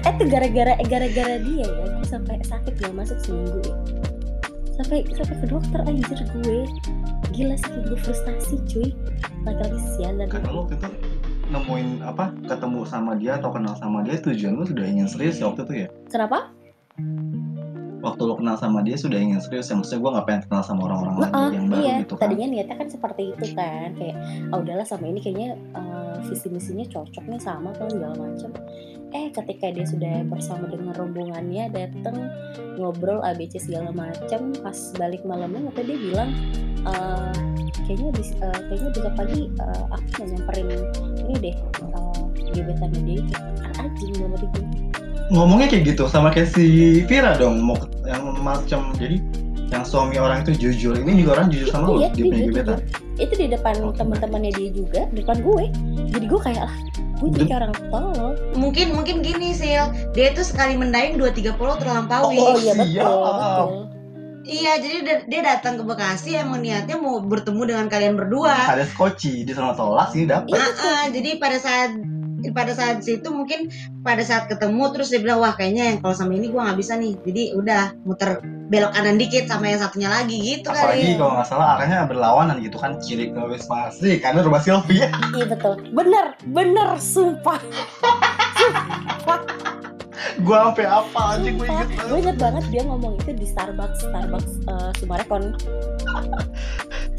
Eh 0.03 0.11
itu 0.11 0.23
gara-gara 0.27 0.73
eh, 0.75 0.87
gara-gara 0.87 1.35
dia 1.39 1.63
ya? 1.63 1.85
Gue 1.95 2.07
sampai 2.07 2.35
sakit 2.43 2.73
gak 2.77 2.93
masuk 2.93 3.17
seminggu 3.23 3.59
deh 3.63 3.75
sampai 4.75 5.07
sampai 5.15 5.35
ke 5.39 5.47
dokter 5.47 5.79
anjir 5.87 6.19
gue. 6.35 6.59
Gila 7.31 7.55
sih 7.55 7.79
gue 7.87 7.97
frustasi 7.99 8.55
cuy. 8.67 8.89
Laki-laki 9.47 9.79
sialan 9.95 10.27
karena 10.27 10.51
waktu 10.51 10.73
itu 10.75 10.89
nemuin 11.45 12.01
apa 12.01 12.33
ketemu 12.49 12.81
sama 12.89 13.13
dia 13.13 13.37
atau 13.37 13.53
kenal 13.53 13.77
sama 13.77 14.01
dia 14.01 14.17
tujuan 14.17 14.57
lu 14.57 14.65
sudah 14.65 14.81
ingin 14.81 15.05
serius 15.05 15.37
ya 15.39 15.47
waktu 15.47 15.61
itu 15.69 15.73
ya? 15.85 15.87
Kenapa? 16.09 16.49
Waktu 18.05 18.21
lu 18.21 18.37
kenal 18.37 18.55
sama 18.61 18.85
dia 18.85 18.93
sudah 18.93 19.17
ingin 19.17 19.41
serius 19.41 19.73
ya. 19.73 19.75
Maksudnya 19.75 19.99
gue 20.05 20.11
nggak 20.13 20.25
pengen 20.29 20.41
kenal 20.45 20.61
sama 20.61 20.81
orang-orang 20.85 21.17
lagi 21.25 21.33
Heeh, 21.33 21.51
yang 21.57 21.65
baru 21.67 21.81
iya, 21.81 21.95
gitu 22.05 22.13
kan. 22.15 22.21
Tadinya 22.29 22.47
niatnya 22.53 22.75
kan 22.77 22.87
seperti 22.93 23.23
itu 23.33 23.45
kan. 23.57 23.89
Kayak 23.97 24.15
oh 24.53 24.59
udahlah 24.61 24.85
sama 24.85 25.05
ini 25.09 25.19
kayaknya 25.19 25.49
eh, 25.57 26.17
visi 26.29 26.47
misinya 26.53 26.85
cocok 26.85 27.25
nih 27.25 27.41
sama 27.41 27.69
kalau 27.73 27.89
segala 27.89 28.15
macam 28.15 28.51
eh 29.15 29.31
ketika 29.31 29.71
dia 29.71 29.85
sudah 29.87 30.27
bersama 30.27 30.67
dengan 30.67 30.91
rombongannya 30.91 31.71
datang 31.71 32.27
ngobrol 32.75 33.23
ABC 33.23 33.63
segala 33.63 33.95
macam 33.95 34.51
pas 34.59 34.75
balik 34.99 35.23
malamnya 35.23 35.71
waktu 35.71 35.87
dia 35.87 35.97
bilang 35.97 36.29
eh, 36.83 37.39
kayaknya 37.87 38.11
bis- 38.11 38.35
eh, 38.43 38.59
kayaknya 38.69 38.89
besok 38.91 39.13
pagi 39.15 39.41
eh, 39.49 39.83
aku 39.89 40.07
mau 40.19 40.25
nyamperin 40.35 40.67
ini 41.25 41.35
deh 41.39 41.55
eh, 41.57 42.21
gebetannya 42.53 43.01
dia. 43.07 43.19
Itu 43.23 43.33
kan 43.33 43.73
anjing 43.79 44.13
banget 44.19 44.41
itu 44.51 44.61
ngomongnya 45.33 45.67
kayak 45.73 45.83
gitu 45.89 46.03
sama 46.05 46.29
kayak 46.29 46.53
si 46.53 47.01
Vira 47.09 47.33
dong 47.33 47.57
mau 47.57 47.73
macam 48.45 48.93
jadi 48.93 49.17
yang 49.73 49.81
suami 49.81 50.21
orang 50.21 50.45
itu 50.45 50.69
jujur. 50.69 50.93
Ini 50.93 51.25
juga 51.25 51.41
orang 51.41 51.47
jujur 51.49 51.67
sama 51.73 51.85
lu 51.89 52.05
iya 52.05 52.13
dia 52.13 52.23
punya 52.23 52.43
gebetan. 52.45 52.77
Itu 53.17 53.33
di 53.33 53.47
depan 53.49 53.73
Oh, 53.81 53.89
teman-temannya 53.91 54.51
dia 54.53 54.69
juga 54.69 55.01
di 55.09 55.25
depan 55.25 55.41
gue. 55.41 55.65
Jadi 56.13 56.25
gue 56.29 56.39
kayak 56.39 56.63
lah 56.69 56.75
gue 57.15 57.29
jadi 57.33 57.51
orang 57.57 57.73
tolol. 57.89 58.33
Mungkin 58.53 58.93
mungkin 58.93 59.25
gini 59.25 59.55
Sil, 59.57 59.89
dia 60.13 60.35
tuh 60.37 60.45
sekali 60.45 60.77
mendaing 60.77 61.17
dua 61.17 61.33
tiga 61.33 61.57
pulau 61.57 61.79
terlampaui. 61.81 62.37
Oh, 62.37 62.53
Oh 62.53 62.57
iya 62.61 62.73
betul. 62.77 63.89
Iya, 64.45 64.77
jadi 64.77 65.25
dia- 65.25 65.41
datang 65.41 65.81
ke 65.81 65.83
Bekasi 65.89 66.37
emang 66.37 66.61
niatnya 66.61 67.01
mau 67.01 67.17
bertemu 67.17 67.61
dengan 67.65 67.85
kalian 67.89 68.13
berdua. 68.13 68.53
ada 68.69 68.85
skoci 68.85 69.41
di 69.41 69.49
sana 69.49 69.73
tolak 69.73 70.13
sih 70.13 70.29
dapet. 70.29 70.53
Iya. 70.53 70.61
Ah, 70.61 70.73
ah, 70.85 71.03
jadi 71.09 71.29
pada 71.41 71.57
saat 71.57 71.97
pada 72.51 72.75
saat 72.75 73.01
situ 73.01 73.25
mungkin 73.31 73.71
pada 74.03 74.21
saat 74.21 74.45
ketemu 74.51 74.83
terus 74.93 75.09
dia 75.13 75.21
bilang 75.23 75.41
wah 75.41 75.53
kayaknya 75.55 75.93
yang 75.93 75.97
kalau 76.03 76.13
sama 76.13 76.35
ini 76.35 76.51
gua 76.51 76.69
nggak 76.69 76.79
bisa 76.81 76.93
nih 76.99 77.13
jadi 77.23 77.43
udah 77.57 77.83
muter 78.03 78.43
belok 78.65 78.97
kanan 78.97 79.21
dikit 79.21 79.45
sama 79.45 79.69
yang 79.69 79.77
satunya 79.77 80.09
lagi 80.09 80.37
gitu 80.41 80.73
apalagi 80.73 81.13
kali 81.13 81.21
kalau 81.21 81.33
nggak 81.37 81.47
salah 81.47 81.67
arahnya 81.77 82.09
berlawanan 82.09 82.57
gitu 82.65 82.77
kan 82.81 82.97
kiri 82.97 83.29
ke 83.29 83.41
Wisma 83.45 83.93
Asri 83.93 84.17
karena 84.17 84.41
rumah 84.41 84.61
Sylvia 84.61 85.13
Iya 85.37 85.45
betul. 85.51 85.77
Bener, 85.93 86.33
bener, 86.49 86.97
sumpah. 86.97 87.61
gue 90.35 90.57
sampai 90.57 90.85
apa 90.89 91.21
aja 91.37 91.47
gue 91.47 91.63
Sumpah. 91.63 91.79
inget 91.85 91.89
Gue 91.95 92.01
banget 92.01 92.19
inget 92.19 92.37
banget 92.41 92.63
dia 92.73 92.81
ngomong 92.83 93.13
itu 93.21 93.31
di 93.37 93.45
Starbucks, 93.47 93.99
Starbucks 94.09 94.51
eh, 94.67 94.91
Sumarekon. 94.99 95.43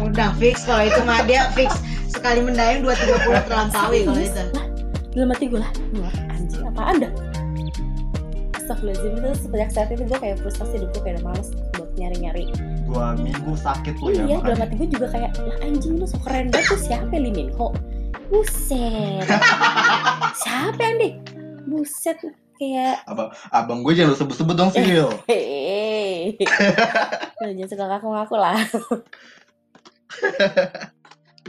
Udah 0.00 0.32
fix 0.40 0.64
kalau 0.64 0.88
itu 0.88 1.00
mah 1.04 1.20
dia 1.28 1.52
fix 1.52 1.76
sekali 2.08 2.40
mendayung 2.40 2.88
dua 2.88 2.94
tiga 2.96 3.16
puluh 3.22 3.42
terlampaui 3.44 3.98
kalau 4.08 4.20
itu 4.20 4.42
Lah, 4.56 4.66
dalam 5.12 5.28
hati 5.34 5.44
gue 5.50 5.60
lah, 5.60 5.70
anjing 6.30 6.62
apa 6.64 6.82
anda? 6.86 7.08
Astagfirullahaladzim 8.56 9.18
itu 9.18 9.30
sejak 9.42 9.70
saat 9.74 9.88
itu 9.90 10.02
gue 10.06 10.18
kayak 10.18 10.38
frustasi 10.38 10.78
dan 10.78 10.88
gue 10.94 11.02
kayak 11.02 11.14
udah 11.18 11.24
males 11.34 11.48
buat 11.74 11.90
nyari-nyari 11.98 12.44
dua 12.90 13.14
minggu 13.18 13.52
sakit 13.58 13.94
lu 14.02 14.08
ya 14.14 14.22
Iya, 14.26 14.36
dalam 14.42 14.58
hati 14.66 14.74
gue 14.78 14.88
juga 14.90 15.06
kayak, 15.14 15.30
lah 15.38 15.56
anjing 15.62 15.94
lu 15.98 16.06
so 16.06 16.18
keren 16.22 16.50
banget 16.50 16.74
tuh 16.74 16.80
siapa 16.82 17.14
Lee 17.14 17.34
Min 17.34 17.50
Ho? 17.58 17.74
Buset. 18.30 19.26
siapa 20.42 20.78
yang 20.78 20.96
deh? 21.02 21.12
Buset. 21.66 22.18
Kayak, 22.60 23.00
abang 23.56 23.80
gue 23.80 23.96
jangan 23.96 24.12
lu 24.12 24.18
sebut-sebut 24.20 24.54
dong 24.54 24.70
sih. 24.70 24.84
Lu 24.84 25.08
Jangan 27.40 27.68
suka 27.72 27.84
ngaku-ngaku 27.88 28.36
lah. 28.36 28.60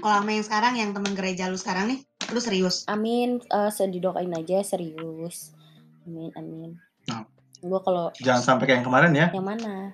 kalau 0.01 0.15
sama 0.21 0.31
yang 0.33 0.45
sekarang 0.45 0.73
yang 0.77 0.89
teman 0.93 1.13
gereja 1.13 1.49
lu 1.51 1.57
sekarang 1.57 1.91
nih 1.91 1.99
lu 2.31 2.39
serius 2.39 2.87
Amin, 2.87 3.43
eh 3.51 3.71
sedih 3.73 4.07
doain 4.07 4.31
aja 4.31 4.63
serius. 4.63 5.51
Amin, 6.07 6.31
amin. 6.39 6.79
Nah. 7.11 7.27
Gue 7.61 7.79
kalau 7.85 8.09
jangan 8.17 8.41
sampai 8.41 8.65
kayak 8.65 8.77
yang 8.81 8.87
kemarin 8.89 9.11
ya 9.13 9.27
yang 9.35 9.45
mana? 9.45 9.93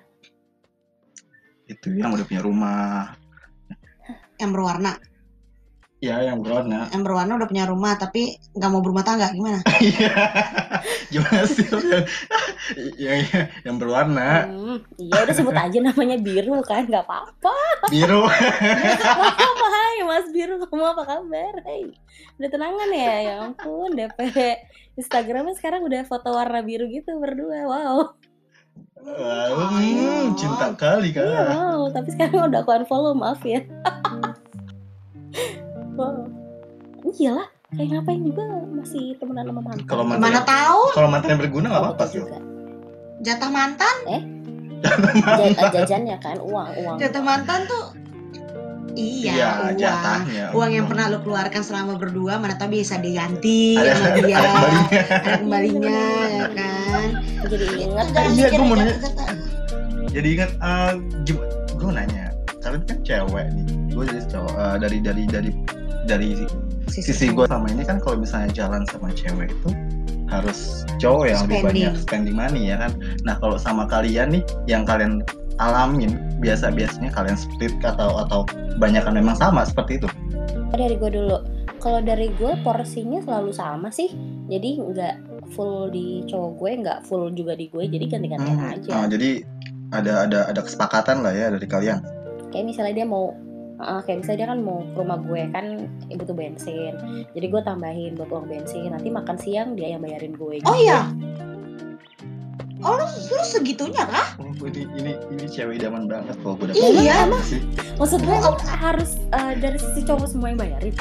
itu 1.68 2.00
yang 2.00 2.16
udah 2.16 2.24
punya 2.24 2.42
rumah 2.44 3.12
yang 4.40 4.56
berwarna 4.56 4.96
ya 5.98 6.22
yang 6.22 6.46
berwarna 6.46 6.86
yang 6.94 7.02
berwarna 7.02 7.34
udah 7.36 7.50
punya 7.50 7.66
rumah 7.66 7.98
tapi 7.98 8.38
nggak 8.54 8.70
mau 8.70 8.86
berumah 8.86 9.02
tangga 9.02 9.34
gimana 9.34 9.66
Iya. 9.82 10.14
gimana 11.10 11.42
sih 11.44 11.66
yang 11.66 12.06
yang, 13.02 13.20
yang 13.66 13.76
berwarna 13.82 14.46
Hmm, 14.46 14.78
iya 14.98 15.26
udah 15.26 15.34
sebut 15.34 15.58
aja 15.58 15.78
namanya 15.80 16.18
biru 16.18 16.62
kan, 16.62 16.86
nggak 16.86 17.02
apa-apa. 17.02 17.56
biru 17.90 18.22
apa 19.48 19.66
hai 19.68 19.98
Mas 20.04 20.30
Biru 20.30 20.62
kamu 20.62 20.84
apa 20.86 21.04
kabar? 21.04 21.54
Hai. 21.66 21.90
Udah 22.38 22.50
tenangan 22.50 22.90
ya? 22.90 23.14
Ya 23.20 23.34
ampun, 23.42 23.92
DP 23.92 24.20
Instagramnya 24.94 25.56
sekarang 25.56 25.82
udah 25.84 26.06
foto 26.06 26.30
warna 26.30 26.62
biru 26.62 26.86
gitu 26.88 27.18
berdua. 27.18 27.66
Wow. 27.66 27.98
Wah, 28.98 29.80
hmm, 29.80 30.36
cinta 30.36 30.74
kali 30.74 31.10
Iya, 31.10 31.24
kan 31.24 31.56
wow. 31.56 31.82
Tapi 31.90 32.10
sekarang 32.12 32.50
udah 32.50 32.62
aku 32.62 32.72
unfollow, 32.76 33.14
maaf 33.14 33.42
ya. 33.42 33.62
Iyalah, 37.18 37.48
kayak 37.70 37.88
ngapain 37.92 38.22
juga 38.22 38.44
masih 38.70 39.18
temenan 39.18 39.46
sama 39.46 39.62
mantan. 39.64 39.86
Kalau 39.86 40.04
mantan- 40.04 40.24
mana 40.24 40.40
tahu? 40.44 40.82
Kalau 40.94 41.10
mantannya 41.10 41.38
berguna 41.40 41.66
nggak 41.68 41.84
apa-apa 41.84 42.04
betul 42.04 42.24
sih. 42.24 42.42
jatah 43.20 43.50
mantan? 43.50 43.96
Ja- 44.06 45.74
jajannya 45.74 46.18
kan 46.18 46.38
uang, 46.40 46.70
uang. 46.78 46.98
jatah 46.98 47.18
mantan 47.20 47.66
tuh 47.66 47.98
iya, 48.94 49.34
iya 49.34 49.50
uang. 49.64 49.74
jatahnya 49.76 50.46
uang 50.54 50.70
yang 50.72 50.86
pernah 50.86 51.06
lu 51.08 51.20
keluarkan 51.20 51.62
selama 51.62 51.94
berdua 51.96 52.38
mana 52.38 52.54
tahu 52.56 52.76
bisa 52.76 52.98
diganti 52.98 53.74
ada 53.76 53.94
sama 53.96 54.10
dia. 54.20 54.38
ada 54.38 54.50
kembalinya. 54.54 55.02
Ada 55.02 55.32
kembalinya 55.36 56.02
ya 56.28 56.46
kan? 56.54 57.08
Jadi 57.44 57.66
ingat 57.80 58.08
jangan 58.08 58.32
Iya, 58.32 58.48
gua 58.48 58.62
mau 58.64 58.76
nanya. 58.76 58.96
jadi 60.08 60.28
ingat 60.32 60.52
eh, 60.56 60.92
gimana 61.24 61.50
gue 61.74 61.92
nanya 61.92 62.26
kalian 62.60 62.82
kan 62.84 62.98
cewek 63.02 63.46
nih. 63.50 63.66
Gue 63.90 64.04
dari 64.06 64.22
cowok 64.24 64.54
eh, 64.56 64.76
dari 64.78 64.98
dari 65.00 65.24
dari 65.26 65.52
dari 66.04 66.30
sisi 66.88 67.30
gue 67.30 67.46
sama 67.46 67.68
ini 67.70 67.84
kan 67.84 68.00
kalau 68.00 68.18
misalnya 68.18 68.50
jalan 68.52 68.84
sama 68.90 69.12
cewek 69.14 69.52
itu 69.52 69.70
harus 70.28 70.84
cowok 71.00 71.26
yang 71.32 71.40
lebih 71.48 71.56
Spending. 71.64 71.68
banyak 71.88 71.94
spending 72.04 72.36
money 72.36 72.62
ya 72.68 72.76
kan? 72.84 72.92
Nah 73.24 73.40
kalau 73.40 73.56
sama 73.56 73.88
kalian 73.88 74.36
nih 74.36 74.44
yang 74.68 74.84
kalian 74.84 75.24
alamin 75.58 76.20
biasa 76.38 76.70
biasanya 76.70 77.10
kalian 77.16 77.40
split 77.40 77.74
atau 77.82 78.22
atau 78.28 78.44
banyakan 78.78 79.16
memang 79.18 79.40
sama 79.40 79.64
seperti 79.64 80.04
itu? 80.04 80.08
Dari 80.76 81.00
gue 81.00 81.12
dulu. 81.12 81.38
Kalau 81.80 82.02
dari 82.04 82.28
gue 82.36 82.54
porsinya 82.62 83.24
selalu 83.24 83.52
sama 83.56 83.88
sih. 83.88 84.12
Jadi 84.52 84.82
nggak 84.84 85.16
full 85.56 85.88
di 85.88 86.28
cowok 86.28 86.52
gue 86.60 86.72
nggak 86.84 87.00
full 87.08 87.32
juga 87.32 87.56
di 87.56 87.72
gue. 87.72 87.88
Jadi 87.88 88.06
ganti-gantian 88.12 88.60
Hmm, 88.60 88.74
aja. 88.76 88.90
Oh, 89.00 89.08
jadi 89.08 89.42
ada 89.96 90.28
ada 90.28 90.40
ada 90.52 90.60
kesepakatan 90.60 91.24
lah 91.24 91.32
ya 91.32 91.48
dari 91.48 91.64
kalian? 91.64 92.04
Kayak 92.52 92.66
misalnya 92.68 92.94
dia 93.04 93.08
mau 93.08 93.32
uh, 93.80 94.02
kayak 94.02 94.24
misalnya 94.24 94.40
dia 94.44 94.50
kan 94.50 94.60
mau 94.62 94.80
ke 94.84 94.98
rumah 94.98 95.20
gue 95.20 95.42
kan 95.50 95.66
butuh 96.10 96.36
bensin. 96.36 96.94
Jadi 97.32 97.46
gue 97.48 97.62
tambahin 97.62 98.12
buat 98.16 98.30
uang 98.30 98.48
bensin 98.48 98.90
nanti 98.92 99.10
makan 99.10 99.38
siang 99.38 99.74
dia 99.74 99.96
yang 99.96 100.02
bayarin 100.02 100.34
gue 100.34 100.62
oh 100.64 100.74
gitu. 100.74 100.84
iya? 100.84 101.10
Oh 102.86 102.94
lu, 102.94 103.06
lu 103.10 103.42
segitunya 103.42 104.06
kah? 104.06 104.38
Oh, 104.38 104.54
ini 104.70 104.86
ini 105.02 105.12
ini 105.34 105.46
cewek 105.50 105.82
idaman 105.82 106.06
banget 106.06 106.38
kalau 106.46 106.54
gue 106.62 106.78
Iya, 106.78 107.26
emang. 107.26 107.42
maksud 107.98 108.22
gue 108.22 108.38
harus 108.70 109.18
uh, 109.34 109.58
dari 109.58 109.82
sisi 109.82 110.06
cowok 110.06 110.30
semua 110.30 110.54
yang 110.54 110.62
bayarin. 110.62 110.94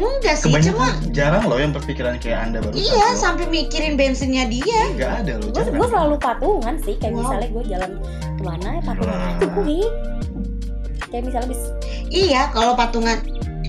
Enggak 0.00 0.40
sih 0.40 0.48
kebanyakan 0.48 0.72
cuma 0.72 1.12
jarang 1.12 1.44
loh 1.44 1.60
yang 1.60 1.76
berpikiran 1.76 2.16
kayak 2.16 2.48
anda 2.48 2.64
baru 2.64 2.72
iya 2.72 3.12
sampai 3.12 3.44
mikirin 3.52 4.00
bensinnya 4.00 4.48
dia. 4.48 4.80
Nggak 4.96 5.12
ada 5.28 5.32
loh 5.36 5.52
gue 5.52 5.88
selalu 5.92 6.16
patungan 6.16 6.74
sih 6.80 6.96
kayak 6.96 7.12
Wow. 7.12 7.20
misalnya 7.20 7.48
gue 7.52 7.64
jalan 7.68 7.90
ke 8.24 8.42
mana 8.42 8.68
ya 8.72 8.82
patungan 8.88 9.18
aja 9.20 9.44
gue 9.52 9.80
kayak 11.10 11.24
misalnya 11.26 11.48
bis 11.50 11.62
iya 12.08 12.48
kalau 12.50 12.74
patungan. 12.74 13.18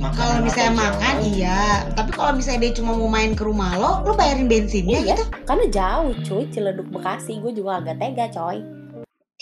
Kalau 0.01 0.41
misalnya 0.41 0.89
makan 0.89 1.21
jalan. 1.21 1.29
iya. 1.29 1.61
Tapi 1.93 2.09
kalau 2.09 2.33
misalnya 2.33 2.65
dia 2.65 2.73
cuma 2.73 2.97
mau 2.97 3.05
main 3.05 3.37
ke 3.37 3.45
rumah 3.45 3.77
lo 3.77 4.01
lu 4.01 4.17
bayarin 4.17 4.49
bensinnya 4.49 4.97
Iya, 4.97 5.13
gitu? 5.13 5.23
karena 5.45 5.65
jauh 5.69 6.13
cuy, 6.25 6.43
Ciledug 6.49 6.89
Bekasi, 6.89 7.37
gue 7.37 7.53
juga 7.53 7.77
agak 7.77 8.01
tega 8.01 8.25
coy. 8.31 8.65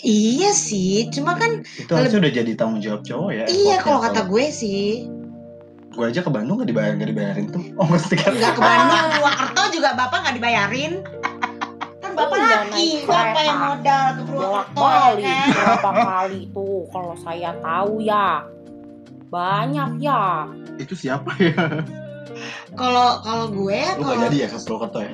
iya 0.00 0.48
sih 0.50 1.12
cuma 1.12 1.36
kan 1.36 1.60
itu 1.76 1.92
harusnya 1.92 2.24
udah 2.24 2.32
jadi 2.34 2.52
tanggung 2.56 2.80
jawab 2.80 3.04
cowok 3.04 3.30
ya 3.30 3.44
iya 3.46 3.76
kalau 3.80 4.00
kata 4.00 4.24
gue 4.24 4.44
sih. 4.48 5.04
Gue 5.90 6.06
aja 6.06 6.20
ke 6.20 6.28
Bandung 6.28 6.56
gak 6.56 6.68
dibayar 6.68 6.92
gak 6.94 7.08
dibayarin 7.08 7.46
tuh. 7.48 7.60
Oh 7.76 7.84
mesti 7.84 8.14
kan 8.14 8.32
nggak 8.32 8.52
ke 8.54 8.60
Bandung 8.60 9.00
Purwakarta 9.16 9.60
juga 9.70 9.88
bapak 9.92 10.18
nggak 10.24 10.36
dibayarin 10.36 10.92
bapak 12.20 12.38
laki 12.38 12.68
naik 12.70 13.08
bapak 13.08 13.42
yang 13.44 13.60
modal 13.60 14.04
ke 14.12 14.22
ya 14.28 14.60
balik 14.76 15.24
kan? 15.24 15.48
berapa 15.50 15.90
kali 16.04 16.40
tuh 16.52 16.78
kalau 16.92 17.14
saya 17.24 17.50
tahu 17.64 17.94
ya. 18.04 18.28
Banyak 19.30 19.90
ya. 20.02 20.50
itu 20.82 20.94
siapa 20.98 21.30
ya? 21.38 21.86
Kalau 22.74 23.22
kalau 23.22 23.46
gue 23.50 23.80
lu 23.98 24.02
kalau 24.02 24.16
gak 24.18 24.30
jadi 24.30 24.36
ya 24.42 24.48
ke 24.50 24.58
Purwokerto 24.66 24.98
ya? 25.02 25.12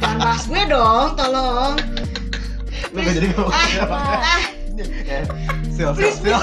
Jangan 0.00 0.18
bahas 0.20 0.44
gue 0.44 0.62
dong 0.68 1.08
tolong. 1.16 1.74
Lu 2.92 2.98
gak 3.00 3.14
jadi 3.16 3.26
ke 3.32 3.34
Purwokerto 3.36 3.96
ah 3.96 4.42
Eh, 4.78 5.26
sil 5.74 5.90
sil 5.98 6.14
sil 6.22 6.38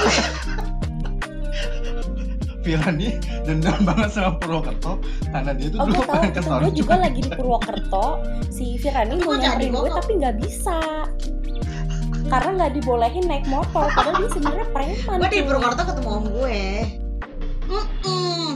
Firani 2.66 3.08
dendam 3.46 3.78
banget 3.86 4.10
sama 4.10 4.34
Purwokerto 4.36 4.98
karena 5.30 5.54
dia 5.54 5.68
tuh 5.70 5.78
Oh 5.78 5.86
dulu 5.86 6.02
pengen 6.02 6.30
ke 6.32 6.40
gue 6.42 6.72
juga 6.74 6.94
lagi 6.98 7.20
di 7.22 7.30
Purwokerto 7.30 8.06
si 8.50 8.74
Firani 8.76 9.14
Tapi 9.14 9.22
mau 9.22 9.38
nyamperin 9.38 9.70
gue 9.70 9.90
tapi 9.94 10.12
nggak 10.18 10.36
bisa 10.36 10.78
karena 12.26 12.50
nggak 12.58 12.72
dibolehin 12.74 13.24
naik 13.24 13.46
motor 13.46 13.86
padahal 13.88 14.18
dia 14.18 14.30
sebenarnya 14.34 14.66
preman 14.74 15.16
gue 15.16 15.28
di. 15.30 15.38
Purwokerto 15.40 15.82
ketemu 15.86 16.08
om 16.10 16.24
gue 16.34 16.62
Mm-mm. 17.66 18.50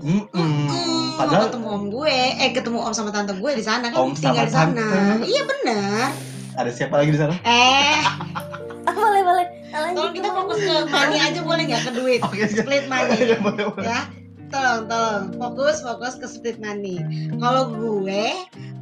Mm-mm. 0.00 0.54
Mm, 0.66 1.06
Padahal 1.16 1.50
ketemu 1.50 1.66
om 1.68 1.84
gue, 1.90 2.14
eh 2.38 2.50
ketemu 2.50 2.78
om 2.78 2.94
sama 2.94 3.10
tante 3.10 3.34
gue 3.34 3.52
di 3.52 3.64
sana 3.64 3.90
kan 3.90 3.98
Om 4.00 4.14
tinggal 4.14 4.46
di 4.46 4.54
sana. 4.54 4.70
tante. 4.70 5.26
Iya 5.26 5.42
benar. 5.42 6.06
ada 6.54 6.70
siapa 6.70 6.94
lagi 6.96 7.10
di 7.10 7.18
sana? 7.18 7.34
Eh, 7.42 7.98
boleh 8.96 9.22
boleh 9.22 9.46
tolong 9.92 10.12
kita 10.12 10.28
dong. 10.28 10.36
fokus 10.38 10.58
ke 10.58 10.74
money 10.88 11.18
aja 11.18 11.40
boleh 11.42 11.62
nggak 11.66 11.82
ke 11.84 11.92
duit? 11.92 12.20
Siap. 12.22 12.64
Split 12.64 12.84
money, 12.86 13.16
Iya, 13.18 13.36
ya. 13.82 14.00
Tolong, 14.46 14.86
tolong 14.86 15.24
fokus, 15.36 15.82
fokus 15.82 16.14
ke 16.16 16.26
split 16.26 16.58
money. 16.58 17.02
Kalau 17.36 17.74
gue, 17.74 18.30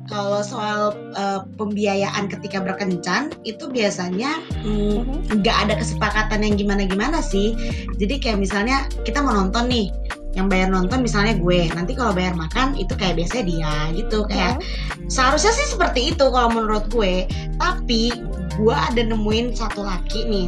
kalau 0.04 0.44
soal 0.44 0.92
eh, 1.16 1.40
pembiayaan 1.56 2.28
ketika 2.28 2.60
berkencan 2.60 3.32
itu 3.42 3.64
biasanya 3.66 4.36
mm, 4.60 5.32
nggak 5.40 5.56
ada 5.64 5.74
kesepakatan 5.80 6.44
yang 6.44 6.54
gimana-gimana 6.54 7.24
sih. 7.24 7.56
Jadi 7.96 8.20
kayak 8.20 8.38
misalnya 8.38 8.84
kita 9.02 9.24
mau 9.24 9.32
nonton 9.32 9.64
nih, 9.72 9.88
yang 10.36 10.52
bayar 10.52 10.68
nonton 10.68 11.00
misalnya 11.00 11.32
gue, 11.40 11.72
nanti 11.72 11.96
kalau 11.96 12.12
bayar 12.12 12.36
makan 12.36 12.76
itu 12.76 12.92
kayak 12.92 13.16
biasanya 13.16 13.44
dia 13.48 13.72
gitu 13.96 14.28
kayak 14.28 14.60
Mhm. 14.60 15.08
seharusnya 15.08 15.52
sih 15.54 15.72
seperti 15.72 16.12
itu 16.12 16.26
kalau 16.28 16.52
menurut 16.52 16.84
gue. 16.92 17.24
Tapi 17.56 18.12
gue 18.54 18.74
ada 18.76 19.00
nemuin 19.00 19.56
satu 19.56 19.80
laki 19.80 20.28
nih, 20.28 20.46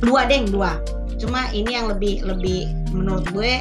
dua 0.00 0.26
deng 0.26 0.48
dua. 0.48 0.80
Cuma 1.20 1.48
ini 1.52 1.76
yang 1.76 1.88
lebih 1.92 2.24
lebih 2.24 2.68
menurut 2.96 3.28
gue 3.30 3.60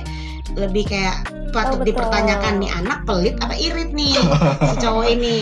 lebih 0.55 0.88
kayak 0.88 1.27
patut 1.51 1.77
Oh, 1.77 1.81
betul. 1.81 1.93
dipertanyakan 1.93 2.53
nih 2.62 2.72
anak 2.74 3.00
pelit 3.05 3.36
apa 3.41 3.53
irit 3.58 3.91
nih 3.91 4.15
si 4.69 4.75
cowok 4.79 5.05
ini. 5.10 5.38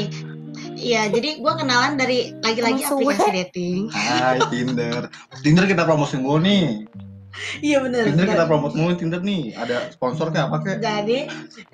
Iya, 0.77 1.09
jadi 1.09 1.41
gue 1.41 1.53
kenalan 1.57 1.97
dari 1.97 2.37
lagi-lagi 2.45 2.85
aplikasi 2.85 3.29
dating. 3.43 3.89
Hai 3.89 4.37
Tinder. 4.49 5.09
Tinder 5.41 5.65
kita 5.65 5.83
promosi 5.83 6.21
mulu 6.21 6.37
nih. 6.41 6.85
Iya 7.61 7.85
bener. 7.85 8.09
Tinder 8.09 8.25
kita 8.25 8.45
promote 8.45 8.73
mulu 8.73 8.93
Tinder 8.97 9.21
nih. 9.21 9.53
Ada 9.57 9.93
sponsor 9.93 10.29
kayak 10.29 10.49
apa 10.49 10.57
kayak? 10.65 10.79
jadi 10.81 11.19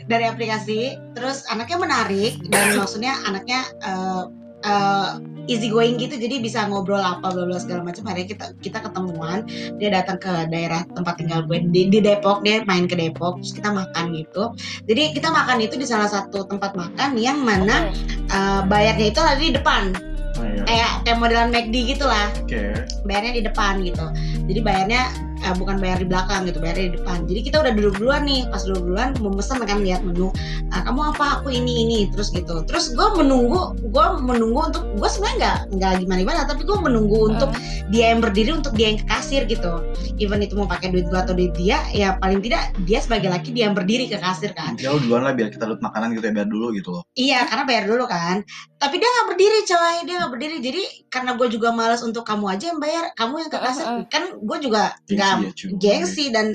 dari 0.08 0.26
aplikasi 0.28 0.96
terus 1.16 1.48
anaknya 1.48 1.78
menarik 1.80 2.34
dan 2.52 2.76
maksudnya 2.76 3.16
anaknya 3.24 3.64
eh, 3.80 4.24
eh, 4.68 5.10
easy 5.48 5.68
going 5.68 6.00
gitu 6.00 6.16
jadi 6.16 6.40
bisa 6.40 6.66
ngobrol 6.70 7.02
apa 7.02 7.34
bla 7.34 7.44
bla 7.44 7.60
segala 7.60 7.84
macam. 7.84 8.08
Hari 8.08 8.30
kita 8.30 8.56
kita 8.64 8.80
ketemuan 8.84 9.44
dia 9.78 9.90
datang 9.92 10.18
ke 10.22 10.32
daerah 10.48 10.88
tempat 10.94 11.20
tinggal 11.20 11.44
gue 11.48 11.60
di, 11.72 11.92
di 11.92 12.00
Depok 12.00 12.44
dia 12.46 12.64
main 12.64 12.88
ke 12.88 12.96
Depok 12.96 13.42
terus 13.44 13.54
kita 13.56 13.70
makan 13.74 14.16
gitu. 14.16 14.54
Jadi 14.88 15.16
kita 15.16 15.34
makan 15.34 15.58
itu 15.64 15.76
di 15.76 15.88
salah 15.88 16.08
satu 16.08 16.48
tempat 16.48 16.76
makan 16.78 17.20
yang 17.20 17.42
mana 17.44 17.92
eh, 18.32 18.62
bayarnya 18.68 19.06
itu 19.12 19.20
ada 19.20 19.40
di 19.40 19.52
depan 19.52 20.13
Oh, 20.34 20.46
iya. 20.46 20.64
kayak 20.66 20.92
kayak 21.06 21.18
modelan 21.22 21.50
McD 21.54 21.76
gitu 21.94 22.06
lah 22.10 22.34
Oke. 22.42 22.74
bayarnya 23.06 23.34
di 23.38 23.44
depan 23.46 23.86
gitu 23.86 24.06
jadi 24.50 24.60
bayarnya 24.66 25.04
eh, 25.44 25.54
bukan 25.60 25.78
bayar 25.78 26.02
di 26.02 26.08
belakang 26.10 26.48
gitu 26.50 26.58
bayarnya 26.58 26.86
di 26.90 26.94
depan 26.98 27.18
jadi 27.30 27.40
kita 27.44 27.58
udah 27.62 27.74
duduk 27.76 27.94
duluan 28.02 28.24
nih 28.26 28.42
pas 28.50 28.64
duduk 28.66 28.84
duluan 28.90 29.14
mau 29.22 29.30
pesan 29.30 29.62
kan 29.62 29.84
lihat 29.86 30.02
menu 30.02 30.34
"Ah, 30.74 30.82
kamu 30.82 31.14
apa 31.14 31.26
aku 31.38 31.54
ini 31.54 31.86
ini 31.86 32.00
terus 32.10 32.34
gitu 32.34 32.66
terus 32.66 32.90
gue 32.96 33.08
menunggu 33.14 33.78
gue 33.94 34.06
menunggu 34.26 34.74
untuk 34.74 34.84
gue 34.98 35.10
sebenarnya 35.10 35.38
nggak 35.38 35.58
nggak 35.78 35.94
gimana 36.02 36.20
gimana 36.26 36.40
tapi 36.50 36.62
gue 36.66 36.78
menunggu 36.82 37.18
untuk 37.30 37.52
dia 37.94 38.16
yang 38.16 38.20
berdiri 38.24 38.52
untuk 38.58 38.74
dia 38.74 38.96
yang 38.96 39.00
ke 39.04 39.08
kasir 39.12 39.46
gitu 39.46 39.74
even 40.18 40.42
itu 40.42 40.58
mau 40.58 40.66
pakai 40.66 40.90
duit 40.90 41.06
gue 41.12 41.20
atau 41.20 41.36
duit 41.38 41.54
dia 41.54 41.78
ya 41.94 42.18
paling 42.18 42.42
tidak 42.42 42.74
dia 42.90 42.98
sebagai 43.04 43.30
laki 43.30 43.54
dia 43.54 43.70
yang 43.70 43.76
berdiri 43.78 44.10
ke 44.10 44.18
kasir 44.18 44.50
kan 44.58 44.74
Jauh 44.82 44.98
duluan 44.98 45.24
lah 45.24 45.38
biar 45.38 45.54
kita 45.54 45.70
lihat 45.70 45.84
makanan 45.84 46.18
gitu 46.18 46.26
ya 46.26 46.34
biar 46.34 46.48
dulu 46.50 46.74
gitu 46.74 46.90
loh. 46.92 47.04
Iya, 47.14 47.46
karena 47.46 47.64
bayar 47.64 47.84
dulu 47.88 48.04
kan. 48.08 48.42
Tapi 48.80 48.96
dia 49.00 49.10
nggak 49.10 49.28
berdiri, 49.32 49.60
coy. 49.64 49.96
Dia 50.04 50.18
nggak 50.24 50.32
berdiri. 50.40 50.58
Jadi 50.64 50.82
karena 51.12 51.36
gue 51.36 51.48
juga 51.52 51.76
malas 51.76 52.00
untuk 52.00 52.24
kamu 52.24 52.46
aja 52.56 52.72
yang 52.72 52.80
bayar, 52.80 53.12
kamu 53.20 53.44
yang 53.44 53.52
ke 53.52 53.60
kasir. 53.60 53.84
Heeh, 53.84 53.96
heeh. 54.00 54.08
Kan 54.08 54.24
gue 54.40 54.58
juga 54.64 54.82
Gengsi 55.04 55.14
nggak 55.20 55.36
ya, 55.36 55.52
cuy. 55.52 55.70
gengsi 55.84 56.26
dan 56.32 56.46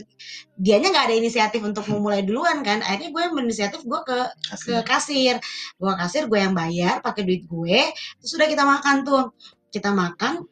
dianya 0.57 0.88
nggak 0.90 1.07
ada 1.12 1.16
inisiatif 1.20 1.61
untuk 1.61 1.85
memulai 1.92 2.24
duluan 2.24 2.64
kan. 2.64 2.81
Akhirnya 2.81 3.12
gue 3.12 3.22
yang 3.28 3.35
berinisiatif 3.37 3.85
gue 3.85 4.00
ke 4.09 4.18
ke 4.64 4.74
Kasih. 4.81 4.81
kasir. 4.88 5.35
Gue 5.76 5.92
kasir, 6.00 6.22
gue 6.26 6.38
yang 6.40 6.57
bayar 6.57 7.04
pakai 7.04 7.22
duit 7.28 7.44
gue. 7.44 7.81
Terus 8.24 8.33
udah 8.35 8.48
kita 8.48 8.64
makan 8.64 9.04
tuh. 9.04 9.22
Kita 9.68 9.92
makan. 9.92 10.48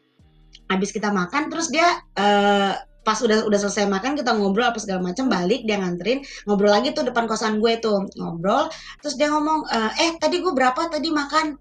Habis 0.68 0.90
kita 0.90 1.14
makan, 1.14 1.46
terus 1.48 1.70
dia 1.70 1.86
eh, 2.18 2.74
pas 3.06 3.22
udah 3.22 3.46
udah 3.46 3.58
selesai 3.62 3.86
makan 3.86 4.18
kita 4.18 4.34
ngobrol 4.34 4.66
apa 4.66 4.82
segala 4.82 4.98
macam 4.98 5.30
balik 5.30 5.62
dia 5.62 5.78
nganterin 5.78 6.26
ngobrol 6.42 6.74
lagi 6.74 6.90
tuh 6.90 7.06
depan 7.06 7.30
kosan 7.30 7.62
gue 7.62 7.78
tuh 7.78 8.02
ngobrol 8.18 8.66
terus 8.98 9.14
dia 9.14 9.30
ngomong 9.30 9.62
"Eh, 9.70 9.90
eh 10.02 10.10
tadi 10.18 10.42
gue 10.42 10.50
berapa 10.50 10.90
tadi 10.90 11.14
makan 11.14 11.54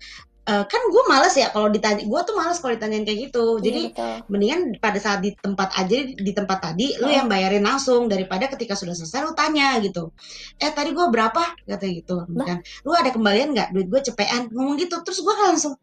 Eh, 0.46 0.62
kan 0.70 0.78
gue 0.94 1.04
males 1.10 1.34
ya 1.34 1.50
kalau 1.50 1.74
ditanya 1.74 2.06
gue 2.06 2.22
tuh 2.22 2.38
males 2.38 2.62
kalau 2.62 2.78
ditanyain 2.78 3.02
kayak 3.02 3.34
gitu. 3.34 3.58
Jadi 3.66 3.90
Iya, 3.90 3.98
betul. 3.98 4.14
mendingan 4.30 4.62
pada 4.78 5.00
saat 5.02 5.26
di 5.26 5.34
tempat 5.34 5.74
aja 5.74 5.98
di 6.06 6.32
tempat 6.38 6.62
tadi 6.62 6.94
lu 7.02 7.10
Oh. 7.10 7.18
yang 7.18 7.26
bayarin 7.26 7.66
langsung 7.66 8.06
daripada 8.06 8.46
ketika 8.46 8.78
sudah 8.78 8.94
selesai 8.94 9.26
lu 9.26 9.34
tanya 9.34 9.74
gitu. 9.82 10.14
Eh 10.62 10.70
tadi 10.70 10.94
gue 10.94 11.02
berapa? 11.10 11.42
Katanya 11.66 11.94
gitu. 11.98 12.30
Kan 12.30 12.62
lu 12.86 12.94
ada 12.94 13.10
kembalian 13.10 13.58
nggak? 13.58 13.74
Duit 13.74 13.90
gue 13.90 14.02
cepean 14.06 14.46
ngomong 14.54 14.78
gitu 14.78 15.02
terus 15.02 15.18
gue 15.26 15.34
kan 15.34 15.58
langsung 15.58 15.74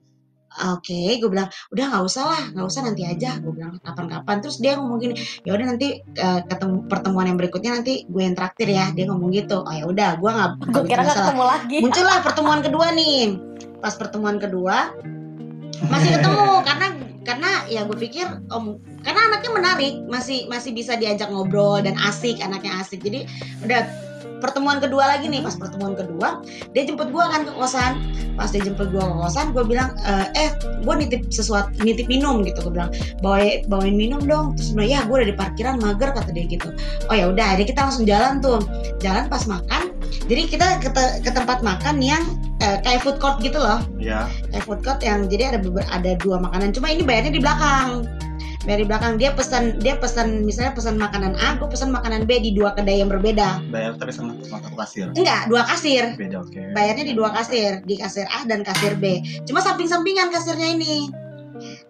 oke 0.52 1.00
gue 1.16 1.30
bilang 1.32 1.48
udah 1.72 1.84
nggak 1.88 2.04
usah 2.04 2.24
lah 2.28 2.42
nggak 2.54 2.66
usah 2.70 2.80
nanti 2.86 3.02
aja. 3.02 3.42
Gue 3.42 3.50
bilang 3.58 3.82
kapan-kapan. 3.82 4.36
Terus 4.46 4.62
dia 4.62 4.78
ngomong 4.78 5.02
gini 5.02 5.18
ya 5.42 5.58
udah 5.58 5.66
nanti 5.74 5.98
eh, 6.06 6.40
ketemu 6.46 6.86
pertemuan 6.86 7.26
yang 7.26 7.34
berikutnya 7.34 7.82
nanti 7.82 8.06
gue 8.06 8.22
yang 8.22 8.38
traktir 8.38 8.70
ya. 8.70 8.94
Dia 8.94 9.10
ngomong 9.10 9.34
gitu. 9.34 9.58
Oh 9.58 9.74
ya 9.74 9.90
udah 9.90 10.22
gue 10.22 10.30
nggak 10.30 10.50
gue 10.70 10.82
kira 10.86 11.02
ketemu 11.02 11.42
lagi. 11.50 11.76
Muncullah 11.82 12.22
pertemuan 12.22 12.62
kedua 12.62 12.94
nih 12.94 13.50
pas 13.82 13.98
pertemuan 13.98 14.38
kedua 14.38 14.94
masih 15.90 16.14
ketemu. 16.14 16.46
Karena 16.68 16.86
karena 17.22 17.50
ya 17.70 17.86
gue 17.86 17.94
pikir 17.94 18.26
om 18.50 18.82
karena 19.06 19.20
anaknya 19.30 19.50
menarik. 19.54 19.94
Masih 20.10 20.46
masih 20.50 20.74
bisa 20.74 20.98
diajak 20.98 21.30
ngobrol 21.30 21.82
dan 21.82 21.94
asik 22.06 22.38
anaknya 22.42 22.82
asik. 22.82 23.02
Jadi 23.02 23.26
udah 23.62 23.86
pertemuan 24.42 24.82
kedua 24.82 25.06
lagi 25.06 25.30
nih. 25.30 25.38
Pas 25.38 25.54
pertemuan 25.54 25.94
kedua 25.94 26.42
dia 26.74 26.82
jemput 26.82 27.14
gue 27.14 27.22
kan 27.22 27.46
ke 27.46 27.52
kosan. 27.54 28.02
Pas 28.34 28.50
dia 28.50 28.62
jemput 28.66 28.90
gue 28.90 28.98
ke 29.02 29.16
kosan 29.22 29.54
gue 29.54 29.62
bilang 29.62 29.94
"Eh, 30.02 30.26
eh 30.34 30.50
gue 30.82 30.94
nitip 30.98 31.30
sesuatu 31.30 31.70
nitip 31.78 32.10
minum 32.10 32.42
gitu. 32.42 32.58
Gue 32.66 32.74
bilang 32.74 32.90
bawain 33.22 33.62
bawain 33.70 33.94
minum 33.94 34.18
dong. 34.26 34.58
Terus 34.58 34.74
bilang 34.74 34.90
ya 34.90 35.00
gue 35.06 35.14
udah 35.22 35.28
di 35.30 35.36
parkiran 35.38 35.78
mager 35.78 36.10
kata 36.10 36.30
dia 36.34 36.50
gitu. 36.50 36.74
Oh 37.06 37.14
ya 37.14 37.30
udah. 37.30 37.54
Jadi 37.54 37.70
kita 37.70 37.86
langsung 37.86 38.02
jalan 38.02 38.42
tuh. 38.42 38.58
Jalan 38.98 39.30
pas 39.30 39.46
makan 39.46 39.91
jadi 40.26 40.42
kita 40.48 40.66
ke, 40.80 40.90
ke 41.24 41.30
tempat 41.32 41.60
makan 41.64 41.98
yang 41.98 42.22
eh, 42.62 42.78
kayak 42.84 43.02
food 43.02 43.18
court 43.18 43.42
gitu 43.42 43.58
loh. 43.58 43.82
Ya. 43.98 44.28
kayak 44.52 44.64
food 44.64 44.80
court 44.84 45.00
yang 45.02 45.26
jadi 45.26 45.56
ada 45.56 45.58
ada 45.90 46.10
dua 46.20 46.38
makanan. 46.38 46.70
Cuma 46.76 46.92
ini 46.92 47.02
bayarnya 47.02 47.32
di 47.34 47.42
belakang. 47.42 48.06
Bayar 48.62 48.78
di 48.78 48.86
belakang. 48.86 49.12
Dia 49.18 49.34
pesan 49.34 49.82
dia 49.82 49.98
pesan 49.98 50.46
misalnya 50.46 50.72
pesan 50.78 50.94
makanan 50.94 51.34
A 51.34 51.58
gue 51.58 51.66
pesan 51.66 51.90
makanan 51.90 52.30
B 52.30 52.38
di 52.38 52.54
dua 52.54 52.70
kedai 52.78 53.02
yang 53.02 53.10
berbeda. 53.10 53.58
Bayar 53.74 53.98
tapi 53.98 54.14
sama 54.14 54.38
sama 54.46 54.62
kasir. 54.78 55.10
enggak 55.18 55.50
dua 55.50 55.66
kasir. 55.66 56.14
Beda 56.14 56.46
oke. 56.46 56.60
bayarnya 56.70 57.04
di 57.10 57.14
dua 57.18 57.34
kasir. 57.34 57.82
Di 57.82 57.98
kasir 57.98 58.26
A 58.30 58.46
dan 58.46 58.62
kasir 58.62 58.94
B. 58.94 59.18
Cuma 59.50 59.58
samping-sampingan 59.58 60.30
kasirnya 60.30 60.78
ini 60.78 61.10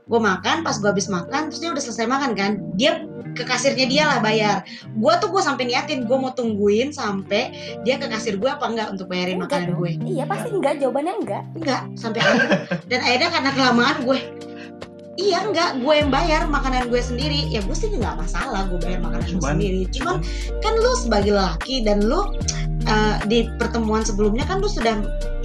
gue 0.02 0.20
makan 0.20 0.60
pas 0.60 0.76
gue 0.76 0.88
habis 0.88 1.06
makan 1.06 1.48
terus 1.48 1.60
dia 1.60 1.70
udah 1.70 1.82
selesai 1.82 2.06
makan 2.06 2.30
kan? 2.34 2.52
Dia 2.74 3.06
ke 3.32 3.42
kasirnya 3.42 3.86
dia 3.88 4.04
lah 4.04 4.18
bayar. 4.20 4.60
Gue 4.92 5.12
tuh 5.16 5.32
gue 5.32 5.40
sampai 5.40 5.64
niatin 5.64 6.04
gue 6.04 6.16
mau 6.16 6.30
tungguin 6.30 6.92
sampai 6.92 7.48
dia 7.80 7.96
ke 7.96 8.06
kasir 8.06 8.36
gue 8.36 8.46
apa 8.46 8.66
enggak 8.66 8.92
untuk 8.92 9.08
bayarin 9.08 9.40
Enggak 9.40 9.62
makanan 9.62 9.68
dong. 9.72 9.78
gue? 9.80 9.90
Iya 10.04 10.24
pasti 10.26 10.48
enggak. 10.52 10.74
Jawabannya 10.78 11.14
enggak. 11.16 11.42
Enggak 11.56 11.82
sampai 11.96 12.20
akhir. 12.20 12.48
Dan 12.86 12.98
akhirnya 13.00 13.30
karena 13.30 13.50
kelamaan 13.52 13.96
gue. 14.04 14.18
Iya 15.16 15.38
enggak. 15.44 15.70
Gue 15.80 15.94
yang 15.96 16.10
bayar 16.10 16.40
makanan 16.44 16.82
gue 16.88 17.00
sendiri. 17.00 17.40
Ya 17.48 17.60
gue 17.62 17.72
sih 17.72 17.88
nggak 17.88 18.16
masalah 18.16 18.68
gue 18.68 18.78
bayar 18.80 19.00
makanan 19.00 19.28
gue 19.32 19.44
sendiri. 19.44 19.82
Cuman 19.88 20.20
kan 20.60 20.72
lu 20.76 20.92
sebagai 20.98 21.32
lelaki 21.32 21.80
dan 21.84 22.04
lu 22.04 22.36
eh, 22.84 23.16
di 23.30 23.48
pertemuan 23.56 24.04
sebelumnya 24.04 24.44
kan 24.44 24.60
lu 24.60 24.68
sudah 24.68 24.98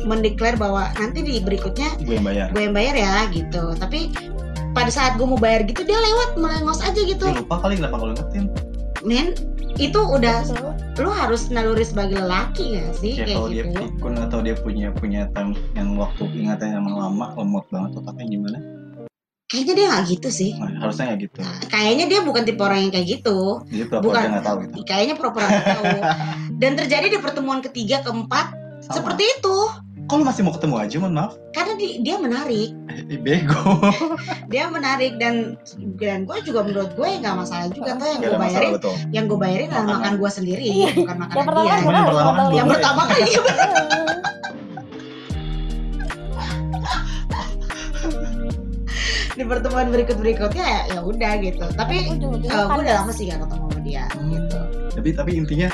mendeklar 0.04 0.56
bahwa 0.56 0.88
nanti 1.00 1.20
di 1.20 1.40
berikutnya 1.40 2.00
Gue 2.04 2.16
yang 2.20 2.28
bayar. 2.28 2.48
gue 2.52 2.62
yang 2.64 2.76
bayar 2.76 2.96
ya 2.96 3.16
gitu. 3.32 3.64
Tapi 3.76 4.12
pada 4.78 4.92
saat 4.94 5.18
gue 5.18 5.26
mau 5.26 5.36
bayar 5.36 5.66
gitu 5.66 5.82
dia 5.82 5.98
lewat 5.98 6.38
melengos 6.38 6.80
aja 6.80 6.94
gitu 6.96 7.26
Dia 7.26 7.42
lupa 7.42 7.58
kali 7.58 7.74
kenapa 7.76 7.98
kalau 7.98 8.14
ingetin. 8.14 8.46
men 9.02 9.34
itu 9.78 9.98
udah 9.98 10.42
lu 10.98 11.10
harus 11.12 11.50
naluri 11.50 11.82
sebagai 11.82 12.18
lelaki 12.18 12.78
gak 12.78 12.94
sih 12.96 13.14
Kayak 13.14 13.26
kayak 13.26 13.36
kalau 13.36 13.50
dia 13.50 13.64
gitu 13.64 13.80
pikun 13.80 14.14
atau 14.20 14.40
dia 14.42 14.56
punya 14.56 14.88
punya 14.92 15.22
time 15.32 15.54
yang 15.74 15.94
waktu 15.94 16.24
ingatannya 16.28 16.78
yang 16.78 16.88
lama 16.90 17.26
lemot 17.34 17.66
banget 17.68 17.92
otaknya 17.96 18.26
gimana? 18.28 18.60
kayaknya 19.48 19.74
dia 19.74 19.86
nggak 19.88 20.04
gitu 20.12 20.30
sih 20.30 20.52
Nah, 20.54 20.72
harusnya 20.82 21.04
nggak 21.08 21.20
gitu. 21.24 21.38
kayaknya 21.68 22.06
dia 22.06 22.20
bukan 22.20 22.44
tipe 22.44 22.60
orang 22.60 22.80
yang 22.84 22.92
kayak 22.92 23.08
gitu 23.08 23.38
Jadi 23.66 23.84
pura-pura 23.88 24.02
Bukan. 24.04 24.20
dia 24.20 24.30
nggak 24.30 24.46
tahu 24.46 24.58
gitu. 24.60 24.76
kayaknya 24.84 25.16
pura-pura 25.16 25.48
tahu 25.48 25.86
dan 26.54 26.72
terjadi 26.76 27.08
di 27.08 27.20
pertemuan 27.22 27.60
ketiga 27.62 27.98
keempat 28.02 28.46
Sama. 28.82 28.94
seperti 28.94 29.24
itu 29.30 29.58
Kok 30.08 30.16
lu 30.16 30.24
masih 30.24 30.40
mau 30.42 30.52
ketemu 30.52 30.76
aja, 30.78 30.96
mohon 30.98 31.14
maaf? 31.14 31.34
karena 31.52 31.74
di- 31.76 32.00
dia 32.00 32.16
menarik 32.16 32.70
Eh, 33.10 33.18
bego. 33.18 33.60
dia 34.52 34.66
menarik 34.68 35.18
dan 35.18 35.58
dan 35.98 36.24
gue 36.24 36.38
juga 36.42 36.62
menurut 36.62 36.94
gue 36.94 37.08
nggak 37.18 37.36
masalah 37.36 37.68
juga 37.70 37.92
tuh 37.94 38.08
yang 38.08 38.22
gue 38.22 38.30
masalah 38.30 38.46
bayarin 38.46 38.72
betul. 38.74 38.94
yang 39.10 39.26
gue 39.26 39.38
bayarin 39.38 39.70
adalah 39.70 39.86
makan 39.92 40.14
gue 40.16 40.30
sendiri 40.32 40.64
Iya. 40.66 40.90
bukan 40.96 41.08
Yang 41.08 41.20
makanan 41.20 41.44
pertama 41.44 41.60
dia 41.60 41.76
Emang 41.78 41.92
yang 41.92 42.08
pertama 42.08 42.32
kan 42.38 42.48
yang 42.54 42.68
pertama 42.70 43.02
kan 43.04 43.18
iya 43.20 43.42
di 49.34 49.44
pertemuan 49.44 49.88
berikut 49.88 50.18
berikutnya 50.18 50.66
ya 50.66 50.82
ya 50.90 51.02
udah 51.04 51.34
gitu 51.40 51.66
tapi 51.74 52.10
ujung-ujungnya 52.10 52.50
eh, 52.50 52.66
gue 52.66 52.74
udah 52.76 52.78
kandas. 52.82 52.98
lama 52.98 53.12
sih 53.14 53.24
gak 53.28 53.40
ketemu 53.40 53.66
sama 53.68 53.80
dia 53.82 54.04
Hmm. 54.10 54.30
gitu 54.32 54.60
Tapi 54.92 55.10
tapi 55.14 55.32
intinya 55.36 55.70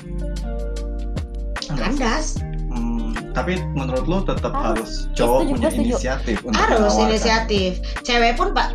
kandas 1.73 2.27
Hmm, 2.35 2.52
tapi 3.33 3.57
menurut 3.73 4.05
lu 4.05 4.21
tetap 4.21 4.49
Harus. 4.49 4.63
harus 5.05 5.13
cowok 5.13 5.39
Setuju, 5.39 5.51
punya 5.51 5.69
setuju. 5.69 5.83
inisiatif 5.89 6.37
untuk 6.41 6.55
harus 6.55 6.77
menawarkan. 6.87 7.05
inisiatif 7.07 7.71
cewek 8.01 8.33
pun 8.33 8.49
pak 8.51 8.69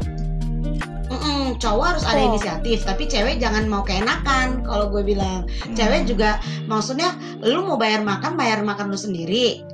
Mm-mm, 1.09 1.57
cowok 1.57 1.85
harus 1.89 2.05
ada 2.05 2.19
Betul. 2.19 2.29
inisiatif 2.29 2.79
tapi 2.85 3.03
cewek 3.07 3.37
jangan 3.39 3.65
mau 3.65 3.81
keenakan 3.81 4.61
kalau 4.63 4.87
gue 4.89 5.01
bilang 5.03 5.49
Hmm. 5.63 5.73
cewek 5.73 6.05
juga 6.05 6.37
maksudnya 6.65 7.15
lu 7.41 7.65
mau 7.65 7.75
bayar 7.75 8.03
makan 8.03 8.35
bayar 8.35 8.61
makan 8.61 8.91
lu 8.91 8.99
sendiri 8.99 9.65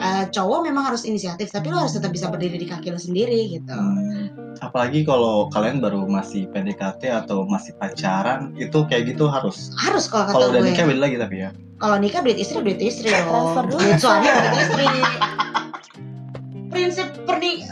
Eh, 0.00 0.24
cowok 0.28 0.60
memang 0.62 0.84
harus 0.86 1.04
inisiatif 1.04 1.48
tapi 1.48 1.68
lu 1.68 1.76
harus 1.76 1.92
tetap 1.92 2.08
bisa 2.08 2.26
berdiri 2.26 2.56
di 2.56 2.64
kaki 2.64 2.88
lu 2.88 2.96
sendiri 2.96 3.36
gitu. 3.50 3.68
Hmm, 3.68 4.32
apalagi 4.58 5.04
kalau 5.04 5.46
kalian 5.48 5.76
baru 5.78 6.04
masih 6.04 6.48
PDKT 6.48 7.04
atau 7.14 7.44
masih 7.44 7.76
pacaran 7.76 8.56
itu 8.56 8.80
kayak 8.86 9.12
gitu 9.12 9.28
harus. 9.28 9.68
harus 9.76 10.04
kalau 10.06 10.24
kata 10.24 10.34
Kalau 10.34 10.46
udah 10.48 10.60
gue. 10.62 10.68
nikah 10.68 10.84
beda 10.86 11.00
lagi 11.00 11.16
tapi 11.16 11.36
ya. 11.38 11.50
kalau 11.76 11.96
nikah 11.96 12.20
duit 12.20 12.36
istri 12.36 12.58
duit 12.58 12.76
istri 12.78 13.12
dulu. 13.12 13.68
duit 13.70 13.96
suami 13.96 14.24
duit 14.26 14.54
istri. 14.58 14.86
Prinsip 16.72 17.06
perni 17.22 17.66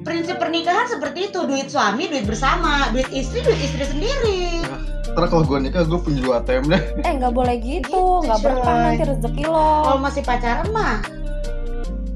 prinsip 0.00 0.36
pernikahan 0.36 0.86
seperti 0.86 1.30
itu. 1.30 1.40
Duit 1.44 1.66
suami 1.66 2.06
duit 2.06 2.24
bersama. 2.24 2.88
Duit 2.90 3.10
istri 3.10 3.40
duit 3.40 3.58
istri 3.58 3.84
sendiri. 3.84 4.62
Ntar 5.10 5.26
kalau 5.26 5.42
gue 5.42 5.58
nikah 5.58 5.82
gue 5.82 5.98
punya 5.98 6.20
dua 6.22 6.34
ATM 6.40 6.64
deh. 6.68 6.82
Eh 7.02 7.12
nggak 7.12 7.32
boleh 7.32 7.58
gitu, 7.58 7.90
Gitu, 7.90 8.00
nggak 8.22 8.40
berkah 8.40 8.62
coy. 8.70 8.82
nanti 8.84 9.04
rezeki 9.04 9.42
kalau 9.42 9.66
lo 9.84 9.98
masih 9.98 10.22
pacaran 10.22 10.68
mah 10.70 11.02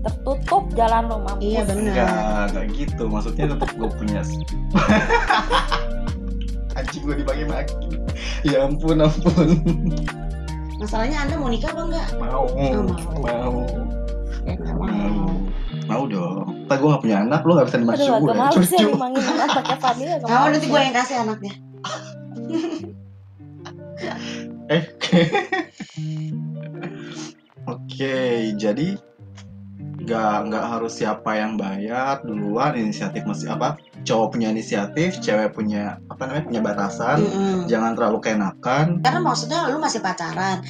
tertutup 0.05 0.63
jalan 0.73 1.03
lo 1.05 1.17
mampus. 1.19 1.43
iya 1.43 1.61
benar 1.63 1.83
Enggak, 1.83 2.47
enggak 2.47 2.65
gitu. 2.75 3.03
Maksudnya 3.07 3.45
tetap 3.51 3.71
gue 3.71 3.89
punya. 3.91 4.21
Anjing 6.75 7.03
gue 7.03 7.15
dibagi-bagi. 7.17 7.75
Ya 8.43 8.63
ampun, 8.63 9.01
ampun. 9.01 9.49
masalahnya 10.75 11.19
anda 11.19 11.35
mau 11.35 11.47
nikah 11.47 11.71
apa 11.71 11.83
enggak 11.83 12.07
Mau, 12.15 12.45
mau. 12.51 12.83
mau, 13.17 13.55
ya 14.45 14.53
nggak 14.53 14.75
mau. 14.75 14.85
mau 14.85 15.33
Mau 15.85 16.03
dong. 16.05 16.45
Ntar 16.65 16.77
gue 16.77 16.89
gak 16.89 17.01
punya 17.01 17.17
anak, 17.21 17.41
lu 17.43 17.55
gak 17.55 17.67
bisa 17.69 17.77
Aduh 17.77 17.85
dimaksud 17.87 18.19
gue 18.19 18.27
ya. 18.27 18.35
malu 18.35 18.59
sih 18.59 18.79
Cucu. 18.79 18.89
emangin 18.91 19.23
anaknya 19.23 19.77
Fadli 19.79 20.05
agak 20.11 20.27
Mau 20.27 20.45
nanti 20.47 20.59
sih. 20.59 20.67
gue 20.67 20.79
yang 20.79 20.95
kasih 20.95 21.17
anaknya 21.21 21.53
Eh. 24.67 24.83
Oke, 27.67 28.15
jadi 28.55 28.95
nggak 30.05 30.53
nggak 30.53 30.65
harus 30.69 30.93
siapa 31.01 31.33
yang 31.33 31.57
bayar 31.57 32.21
duluan 32.23 32.77
inisiatif 32.77 33.25
masih 33.25 33.57
apa 33.57 33.81
cowok 34.05 34.37
punya 34.37 34.53
inisiatif 34.53 35.17
cewek 35.25 35.57
punya 35.57 35.97
apa 36.13 36.29
namanya 36.29 36.45
punya 36.45 36.61
batasan 36.61 37.19
Mm-mm. 37.25 37.65
jangan 37.65 37.97
terlalu 37.97 38.19
keenakan. 38.21 39.01
Karena 39.01 39.21
maksudnya 39.25 39.73
lu 39.73 39.81
masih 39.81 40.05
pacaran. 40.05 40.61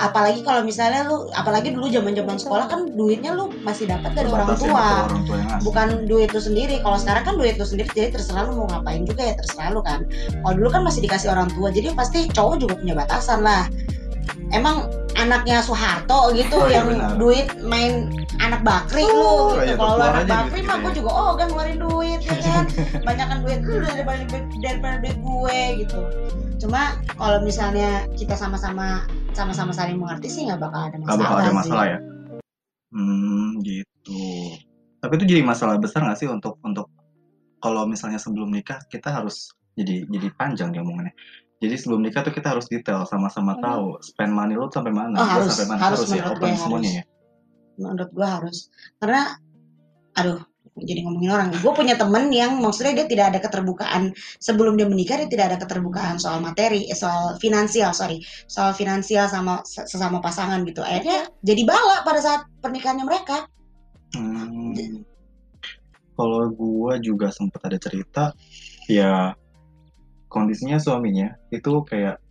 Apalagi 0.00 0.40
kalau 0.40 0.64
misalnya 0.64 1.04
lu 1.04 1.28
apalagi 1.36 1.76
dulu 1.76 1.92
zaman 1.92 2.16
zaman 2.16 2.40
sekolah 2.40 2.66
kan 2.72 2.88
duitnya 2.96 3.36
lu 3.36 3.52
masih 3.60 3.84
dapat 3.84 4.16
dari 4.16 4.32
orang 4.32 4.56
tua. 4.56 5.06
orang 5.06 5.22
tua 5.28 5.38
bukan 5.60 5.88
duit 6.08 6.32
lu 6.32 6.40
sendiri. 6.40 6.80
Kalau 6.80 6.96
sekarang 6.96 7.22
kan 7.28 7.34
duit 7.36 7.60
lu 7.60 7.66
sendiri 7.68 7.88
jadi 7.92 8.16
terserah 8.16 8.48
lu 8.48 8.64
mau 8.64 8.66
ngapain 8.72 9.04
juga 9.04 9.22
ya 9.28 9.34
terserah 9.36 9.70
lu 9.76 9.84
kan. 9.84 10.08
Kalau 10.40 10.54
dulu 10.56 10.68
kan 10.72 10.82
masih 10.88 11.04
dikasih 11.04 11.28
orang 11.28 11.52
tua 11.52 11.68
jadi 11.68 11.92
pasti 11.92 12.32
cowok 12.32 12.56
juga 12.56 12.74
punya 12.80 12.96
batasan 12.96 13.44
lah 13.44 13.68
emang 14.50 14.86
anaknya 15.14 15.60
Soeharto 15.60 16.32
gitu 16.32 16.56
Oh, 16.56 16.66
iya, 16.66 16.80
yang 16.80 16.86
benar. 16.90 17.10
duit 17.16 17.46
main 17.60 18.08
anak 18.38 18.60
bakri 18.62 19.04
Oh, 19.04 19.54
lu 19.54 19.62
iya, 19.62 19.74
gitu. 19.74 19.78
kalau 19.78 19.94
lu 19.96 20.04
anak 20.04 20.24
bakri 20.26 20.50
duit 20.56 20.64
mah 20.64 20.76
gitu 20.76 20.80
gue 20.80 20.90
ya. 20.90 20.96
juga 20.96 21.10
oh 21.12 21.30
kan 21.34 21.46
ngeluarin 21.48 21.78
duit 21.78 22.20
ya 22.20 22.34
kan 22.36 22.64
banyakan 23.06 23.38
duit 23.44 23.58
lu 23.60 23.74
daripada 23.80 24.22
daripada 24.58 24.96
duit 24.98 25.16
gue 25.16 25.60
gitu 25.84 26.00
cuma 26.60 26.80
kalau 27.14 27.38
misalnya 27.40 27.90
kita 28.14 28.34
sama-sama 28.34 29.04
sama-sama 29.32 29.72
saling 29.72 29.96
mengerti 29.96 30.28
sih 30.28 30.42
nggak 30.44 30.60
bakal 30.60 30.88
ada 30.88 30.96
nggak 30.96 31.08
masalah 31.08 31.24
bakal 31.24 31.36
ada 31.38 31.48
sih. 31.48 31.56
masalah 31.56 31.84
ya 31.86 31.98
hmm 32.90 33.48
gitu 33.62 34.18
tapi 35.00 35.12
itu 35.16 35.24
jadi 35.26 35.42
masalah 35.42 35.74
besar 35.78 36.00
nggak 36.02 36.18
sih 36.18 36.28
untuk 36.28 36.58
untuk 36.60 36.90
kalau 37.60 37.84
misalnya 37.84 38.18
sebelum 38.18 38.50
nikah 38.50 38.80
kita 38.88 39.08
harus 39.08 39.52
jadi 39.72 40.04
jadi 40.10 40.28
panjang 40.34 40.74
ya 40.74 40.82
omongannya 40.82 41.14
jadi 41.60 41.76
sebelum 41.76 42.00
nikah 42.00 42.24
tuh 42.24 42.32
kita 42.32 42.56
harus 42.56 42.66
detail 42.66 43.04
sama-sama 43.04 43.52
Hmm. 43.56 43.62
tahu 43.62 43.86
spend 44.00 44.32
money 44.32 44.56
lo 44.56 44.72
sampai 44.72 44.92
mana 44.96 45.12
Oh, 45.14 45.22
gua 45.22 45.32
harus, 45.44 45.52
sampai 45.52 45.66
mana. 45.68 45.80
harus 45.84 45.98
harus, 46.02 46.16
ya 46.16 46.24
open 46.26 46.40
gue 46.40 46.56
semuanya 46.56 46.88
harus. 46.88 46.98
ya. 46.98 47.04
Menurut 47.80 48.10
gue 48.10 48.26
harus. 48.26 48.58
Karena 48.96 49.22
aduh 50.16 50.40
jadi 50.80 51.04
ngomongin 51.04 51.30
orang 51.34 51.48
gue 51.52 51.72
punya 51.76 51.92
temen 52.00 52.32
yang 52.32 52.56
maksudnya 52.64 53.04
dia 53.04 53.06
tidak 53.10 53.26
ada 53.36 53.38
keterbukaan. 53.44 54.02
Sebelum 54.40 54.80
dia 54.80 54.88
menikah 54.88 55.20
dia 55.20 55.28
tidak 55.28 55.46
ada 55.52 55.58
keterbukaan 55.60 56.16
soal 56.16 56.40
materi 56.40 56.88
eh, 56.88 56.96
soal 56.96 57.36
finansial 57.36 57.92
sorry. 57.92 58.24
Soal 58.48 58.72
finansial 58.72 59.28
sama 59.28 59.60
sesama 59.68 60.24
pasangan 60.24 60.64
gitu. 60.64 60.80
Akhirnya 60.80 61.28
jadi 61.44 61.62
bala 61.68 62.00
pada 62.08 62.20
saat 62.24 62.40
pernikahannya 62.64 63.04
mereka. 63.04 63.44
Hmm. 64.16 64.72
Kalau 66.16 66.52
gua 66.52 67.00
juga 67.00 67.32
sempat 67.32 67.64
ada 67.64 67.78
cerita, 67.80 68.32
ya 68.88 69.32
kondisinya 70.30 70.78
suaminya 70.78 71.34
itu 71.50 71.82
kayak 71.84 72.22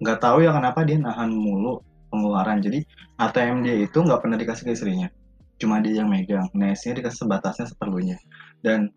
nggak 0.00 0.18
tahu 0.20 0.44
ya 0.44 0.50
kenapa 0.52 0.82
dia 0.82 0.96
nahan 0.96 1.30
mulu 1.30 1.84
pengeluaran. 2.10 2.64
Jadi 2.64 2.82
ATM 3.20 3.62
dia 3.62 3.76
itu 3.84 3.98
nggak 4.00 4.24
pernah 4.24 4.40
dikasih 4.40 4.64
ke 4.66 4.72
istrinya, 4.72 5.08
cuma 5.60 5.84
dia 5.84 6.00
yang 6.02 6.08
megang. 6.08 6.48
Nah 6.56 6.72
dikasih 6.72 7.28
sebatasnya 7.28 7.68
seperlunya. 7.68 8.16
Dan 8.64 8.88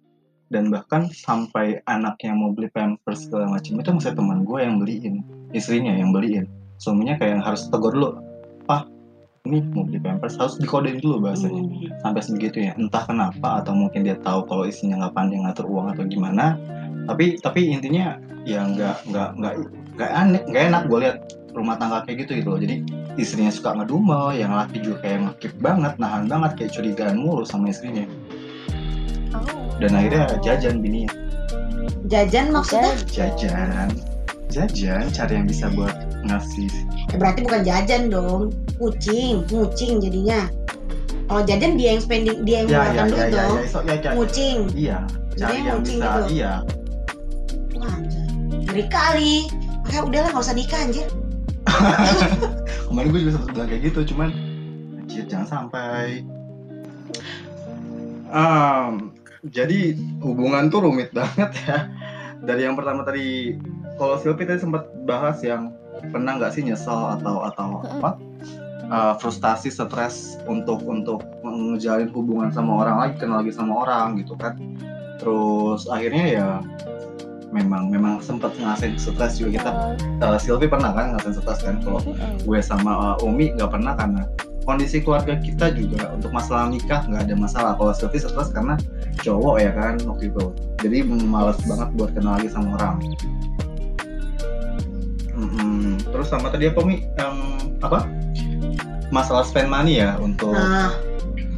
dan 0.49 0.73
bahkan 0.73 1.05
sampai 1.13 1.77
anaknya 1.85 2.33
mau 2.33 2.49
beli 2.49 2.73
pampers 2.73 3.29
segala 3.29 3.53
macam 3.53 3.77
itu 3.77 3.89
masih 3.93 4.17
teman 4.17 4.41
gue 4.41 4.59
yang 4.65 4.81
beliin, 4.81 5.21
istrinya 5.53 5.93
yang 5.93 6.09
beliin. 6.09 6.49
Suaminya 6.81 7.21
kayak 7.21 7.45
harus 7.45 7.69
tegur 7.69 7.93
dulu, 7.93 8.17
ini 9.47 9.63
mau 9.71 9.87
beli 9.87 9.99
pampers 10.03 10.35
harus 10.35 10.59
dikodein 10.59 10.99
dulu 10.99 11.23
bahasanya. 11.29 11.63
Hmm. 11.63 11.95
sampai 12.03 12.21
sebegitu 12.23 12.57
ya. 12.67 12.71
Entah 12.75 13.03
kenapa 13.07 13.63
atau 13.63 13.71
mungkin 13.71 14.03
dia 14.03 14.19
tahu 14.19 14.43
kalau 14.49 14.67
isinya 14.67 15.05
nggak 15.05 15.15
pandai 15.15 15.39
ngatur 15.39 15.65
uang 15.69 15.95
atau 15.95 16.03
gimana. 16.03 16.59
Tapi 17.07 17.39
tapi 17.39 17.71
intinya 17.71 18.19
ya 18.43 18.67
nggak 18.67 19.07
nggak 19.09 19.29
nggak 19.39 19.53
nggak 19.95 20.11
aneh 20.11 20.41
nggak 20.47 20.63
enak 20.73 20.81
gue 20.91 20.99
lihat 20.99 21.17
rumah 21.55 21.75
tangga 21.79 22.03
kayak 22.03 22.27
gitu 22.27 22.43
gitu 22.43 22.49
loh. 22.51 22.59
Jadi 22.59 22.75
istrinya 23.15 23.51
suka 23.51 23.79
ngedumel 23.79 24.35
yang 24.35 24.51
laki 24.51 24.83
juga 24.83 25.03
kayak 25.07 25.19
ngekip 25.31 25.53
banget 25.63 25.93
nahan 25.97 26.27
banget 26.27 26.51
kayak 26.59 26.71
curigaan 26.75 27.17
mulu 27.19 27.43
sama 27.47 27.71
istrinya. 27.71 28.05
Oh. 29.29 29.45
dan 29.77 29.93
akhirnya 29.93 30.25
jajan 30.41 30.81
bininya. 30.81 31.13
Jajan 32.09 32.49
maksudnya? 32.49 32.97
Jajan. 33.13 33.93
Jajan 34.49 35.05
cari 35.13 35.33
yang 35.37 35.45
bisa 35.45 35.69
buat 35.69 36.08
ngasih. 36.27 36.69
Ya 37.11 37.15
berarti 37.15 37.39
bukan 37.45 37.61
jajan 37.63 38.03
dong. 38.11 38.51
Kucing 38.79 39.45
ngucing 39.47 40.03
jadinya. 40.03 40.49
Kalau 41.29 41.41
jajan 41.45 41.77
dia 41.77 41.93
yang 41.93 42.01
spending 42.01 42.41
dia 42.41 42.65
yang 42.65 42.67
ya 42.67 42.73
ya 42.73 42.79
mengeluarkan 42.81 43.05
ya 43.05 43.13
duit 43.13 43.21
ya 43.21 43.29
dong. 43.29 43.53
ya, 43.53 43.67
so, 43.69 43.79
ya, 43.85 43.95
ya, 44.01 44.11
ngucing 44.17 44.57
iya 44.73 44.97
Jadi 45.37 45.55
yang 45.61 45.79
kucing 45.85 45.99
bisa 46.01 46.09
gitu. 46.09 46.29
iya. 46.33 46.53
Wah, 47.77 47.95
ngeri 48.65 48.85
kali. 48.89 49.35
Makanya 49.85 50.03
udahlah 50.09 50.29
nggak 50.33 50.45
usah 50.45 50.57
nikah 50.57 50.81
anjir 50.81 51.07
kemarin 52.89 53.13
gue 53.13 53.19
juga 53.21 53.33
sempat 53.37 53.49
bilang 53.53 53.69
kayak 53.69 53.83
gitu 53.93 53.99
cuman 54.13 54.29
anjir 55.05 55.23
jangan 55.29 55.47
sampai. 55.47 56.25
Em, 58.29 59.13
jadi 59.53 59.97
hubungan 60.21 60.73
tuh 60.73 60.81
rumit 60.81 61.13
banget 61.13 61.49
ya. 61.65 61.93
Dari 62.41 62.65
yang 62.65 62.73
pertama 62.73 63.05
tadi 63.05 63.53
kalau 64.01 64.17
Silvi 64.17 64.49
tadi 64.49 64.65
sempat 64.65 64.89
bahas 65.05 65.37
yang 65.45 65.77
pernah 66.07 66.39
nggak 66.39 66.55
sih 66.55 66.63
nyesel 66.63 67.19
atau 67.19 67.43
atau 67.43 67.83
apa? 67.83 68.15
Eh, 68.89 69.13
frustasi 69.21 69.69
stres 69.69 70.41
untuk 70.49 70.81
untuk 70.89 71.21
ngejalin 71.45 72.09
hubungan 72.09 72.49
sama 72.49 72.81
orang 72.81 72.97
lagi 72.97 73.21
kenal 73.21 73.45
lagi 73.45 73.53
sama 73.53 73.85
orang 73.85 74.17
gitu 74.17 74.33
kan. 74.33 74.57
Terus 75.21 75.85
akhirnya 75.85 76.25
ya 76.25 76.47
memang 77.53 77.93
memang 77.93 78.17
sempat 78.17 78.57
ngerasain 78.57 78.97
stres 78.97 79.37
juga 79.37 79.61
kita. 79.61 79.71
Uh, 80.25 80.41
Silvi 80.41 80.65
pernah 80.65 80.89
kan 80.89 81.13
ngerasain 81.13 81.37
stres 81.37 81.61
kan? 81.61 81.77
Kalau 81.85 82.01
gue 82.41 82.59
sama 82.65 83.13
uh, 83.13 83.25
Umi 83.25 83.53
nggak 83.53 83.69
pernah 83.69 83.93
karena 83.93 84.25
kondisi 84.65 85.05
keluarga 85.05 85.37
kita 85.37 85.69
juga 85.73 86.09
untuk 86.09 86.33
masalah 86.33 86.73
nikah 86.73 87.05
nggak 87.05 87.29
ada 87.29 87.35
masalah. 87.37 87.71
Kalau 87.77 87.93
Silvi 87.93 88.17
stres 88.17 88.49
karena 88.49 88.73
cowok 89.21 89.61
ya 89.61 89.69
kan 89.69 90.01
waktu 90.09 90.33
itu. 90.33 90.49
Jadi 90.81 90.97
males 91.05 91.61
banget 91.61 91.93
buat 91.93 92.09
kenal 92.17 92.41
lagi 92.41 92.49
sama 92.49 92.73
orang. 92.81 92.97
Terus 96.09 96.27
sama 96.27 96.49
tadi 96.49 96.65
apa 96.65 96.81
Mi 96.81 96.95
yang 97.13 97.35
apa 97.79 98.05
masalah 99.09 99.41
spend 99.41 99.67
money 99.67 99.97
ya 99.97 100.17
untuk 100.17 100.51
nah 100.51 100.93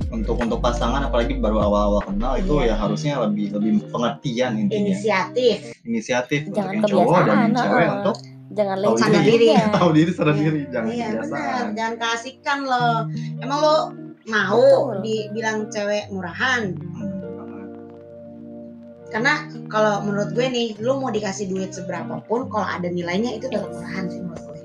untuk 0.10 0.36
untuk 0.38 0.60
pasangan 0.60 1.02
apalagi 1.02 1.36
baru 1.36 1.60
awal-awal 1.62 2.04
kenal 2.04 2.36
itu 2.36 2.60
Iya. 2.60 2.68
ya 2.68 2.76
harusnya 2.78 3.14
lebih 3.22 3.56
lebih 3.56 3.88
pengertian 3.90 4.60
intinya 4.60 4.92
inisiatif 4.92 5.72
inisiatif 5.82 6.40
untuk 6.46 6.60
Jangan 6.60 6.74
yang 6.74 6.84
cowok 6.86 7.16
dan 7.18 7.38
yang 7.40 7.54
cewek 7.56 7.72
heeh. 7.80 7.96
untuk 7.96 8.16
Jangan 8.52 8.76
tahu 8.78 8.96
diri 9.00 9.24
diri. 9.24 9.48
juga. 9.48 9.72
tahu 9.80 9.90
diri 9.94 10.12
sadar 10.12 10.36
diri 10.36 10.62
jangan 10.68 10.90
iya 10.90 11.08
benar 11.08 11.24
kebiasaan 11.24 11.66
jangan 11.72 11.96
keasikan 11.98 12.60
lo 12.62 12.86
emang 13.40 13.60
lo 13.60 13.76
mau 14.24 14.60
Betul. 14.60 15.00
dibilang 15.02 15.58
cewek 15.68 16.04
murahan 16.10 16.64
Hmm. 16.76 16.91
Karena 19.12 19.44
kalau 19.68 20.02
menurut 20.08 20.32
gue 20.32 20.48
nih 20.48 20.68
lu 20.80 20.98
mau 21.04 21.12
dikasih 21.12 21.52
duit 21.52 21.76
seberapa 21.76 22.24
pun 22.26 22.48
kalau 22.48 22.64
ada 22.64 22.88
nilainya 22.88 23.36
itu 23.36 23.52
tetap 23.52 23.68
murahan 23.68 24.08
sih 24.08 24.20
menurut 24.24 24.44
gue. 24.48 24.60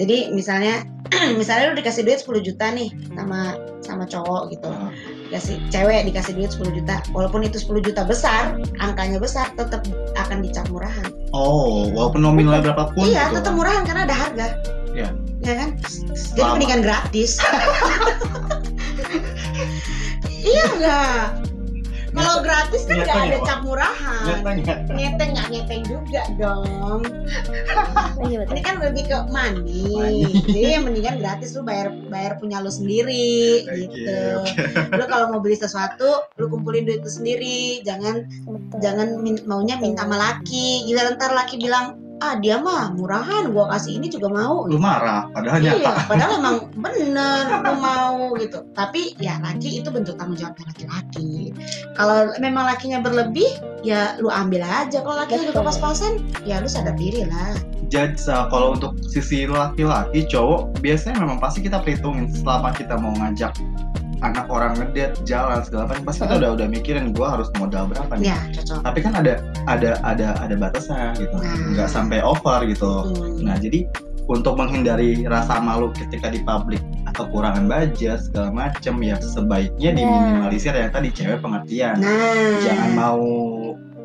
Jadi 0.00 0.32
misalnya 0.36 0.84
misalnya 1.40 1.72
lu 1.72 1.76
dikasih 1.80 2.04
duit 2.04 2.20
10 2.20 2.40
juta 2.44 2.68
nih 2.76 2.92
sama 3.16 3.56
sama 3.80 4.04
cowok 4.04 4.52
gitu. 4.52 4.68
Ah, 4.68 4.92
dikasih 5.32 5.56
cewek 5.72 6.04
dikasih 6.12 6.32
duit 6.36 6.52
10 6.52 6.76
juta 6.76 7.00
walaupun 7.16 7.40
itu 7.48 7.56
10 7.56 7.80
juta 7.80 8.04
besar 8.04 8.60
angkanya 8.80 9.16
besar 9.16 9.48
tetap 9.56 9.80
akan 10.20 10.44
dicap 10.44 10.68
murahan. 10.68 11.08
Oh 11.32 11.88
walaupun 11.96 12.20
nominalnya 12.20 12.70
berapapun 12.70 13.08
iya 13.08 13.32
gitu. 13.32 13.40
tetap 13.40 13.52
murahan 13.56 13.82
karena 13.88 14.04
ada 14.04 14.16
harga. 14.16 14.46
Iya. 14.92 15.08
ya 15.40 15.54
kan? 15.56 15.70
Jadi 16.36 16.48
mendingan 16.52 16.80
gratis. 16.84 17.40
Iya 20.40 20.64
enggak 20.72 21.49
kalau 22.10 22.34
gratis 22.42 22.82
kan 22.86 22.96
nggak 23.00 23.08
nyatanya, 23.08 23.30
ada 23.30 23.38
cap 23.46 23.60
murahan. 23.62 24.24
Ngeteng 24.96 25.30
nggak. 25.34 25.46
Ngeteng 25.50 25.80
juga 25.86 26.22
dong. 26.36 27.00
Oh, 28.20 28.26
iya 28.28 28.44
ini 28.44 28.60
kan 28.60 28.82
lebih 28.82 29.06
ke 29.08 29.16
money, 29.30 30.26
jadi 30.44 30.80
yang 30.80 30.84
mendingan 30.88 31.16
gratis 31.22 31.54
lu 31.56 31.62
bayar 31.64 31.94
bayar 32.10 32.36
punya 32.36 32.60
lu 32.60 32.68
sendiri 32.68 33.64
gitu. 33.64 34.20
lu 34.92 35.04
kalau 35.08 35.30
mau 35.32 35.40
beli 35.40 35.56
sesuatu 35.56 36.28
lu 36.36 36.50
kumpulin 36.50 36.84
duit 36.84 37.00
lu 37.00 37.10
sendiri. 37.10 37.80
Jangan 37.86 38.26
Betul. 38.26 38.78
jangan 38.82 39.08
min- 39.22 39.44
maunya 39.46 39.76
minta 39.78 40.04
sama 40.04 40.16
laki. 40.18 40.84
Gila 40.88 41.16
ntar 41.16 41.32
laki 41.32 41.56
bilang 41.60 41.99
ah 42.20 42.36
dia 42.36 42.56
mah 42.56 42.92
murahan 42.92 43.48
gua 43.48 43.68
kasih 43.70 43.96
ini 43.96 44.06
juga 44.06 44.28
mau 44.28 44.64
lu 44.64 44.76
marah 44.76 45.24
padahal 45.32 45.58
nyata 45.58 45.80
Iya, 45.80 45.92
padahal 46.04 46.32
emang 46.40 46.56
bener 46.76 47.44
lu 47.58 47.74
mau 47.76 48.16
gitu. 48.36 48.60
Tapi 48.72 49.16
ya 49.16 49.40
laki 49.40 49.80
itu 49.80 49.88
bentuk 49.88 50.14
tanggung 50.14 50.36
jawabnya 50.36 50.68
laki-laki. 50.68 51.56
Kalau 51.94 52.28
memang 52.36 52.64
lakinya 52.66 53.00
berlebih, 53.00 53.48
ya 53.80 54.16
lu 54.16 54.28
ambil 54.28 54.60
aja. 54.62 55.00
Kalau 55.00 55.16
laki 55.16 55.40
udah 55.40 55.52
Betul. 55.52 55.64
pas-pasan, 55.64 56.12
ya 56.44 56.60
lu 56.60 56.68
sadar 56.68 56.92
diri 56.94 57.24
lah. 57.24 57.56
jadi 57.86 58.14
sa- 58.14 58.46
kalau 58.46 58.78
untuk 58.78 58.94
sisi 59.02 59.50
laki-laki 59.50 60.22
cowok 60.22 60.78
biasanya 60.78 61.26
memang 61.26 61.42
pasti 61.42 61.58
kita 61.58 61.82
perhitungin 61.82 62.30
selama 62.30 62.70
kita 62.70 62.94
mau 62.94 63.10
ngajak 63.18 63.50
anak 64.20 64.46
orang 64.46 64.78
ngedate 64.78 65.18
jalan 65.24 65.58
segala 65.64 65.90
macam 65.90 66.06
pasti 66.06 66.22
kita 66.22 66.38
udah 66.38 66.50
udah 66.54 66.66
mikirin 66.68 67.10
gua 67.10 67.34
harus 67.34 67.50
modal 67.58 67.90
berapa 67.90 68.14
nih 68.14 68.30
Ya 68.30 68.38
cocok. 68.54 68.78
tapi 68.84 68.98
kan 69.00 69.18
ada 69.18 69.42
ada 69.66 70.00
ada 70.00 70.38
ada 70.38 70.54
batasnya 70.54 71.12
gitu 71.16 71.34
Nah. 71.34 71.74
nggak 71.74 71.88
sampai 71.88 72.18
over 72.20 72.64
gitu 72.64 73.10
Hmm. 73.10 73.44
nah 73.44 73.56
jadi 73.56 73.84
untuk 74.30 74.54
menghindari 74.54 75.26
rasa 75.26 75.58
malu 75.58 75.90
ketika 75.90 76.30
di 76.30 76.38
publik 76.40 76.78
atau 77.04 77.26
kurangan 77.28 77.66
budget 77.66 78.22
segala 78.22 78.48
macem 78.50 78.94
ya 79.02 79.18
sebaiknya 79.18 79.90
Ya. 79.90 79.98
diminimalisir 79.98 80.72
yang 80.72 80.90
tadi 80.90 81.08
cewek 81.10 81.40
pengertian 81.40 81.98
Nah, 81.98 82.62
jangan 82.62 82.90
mau 82.94 83.20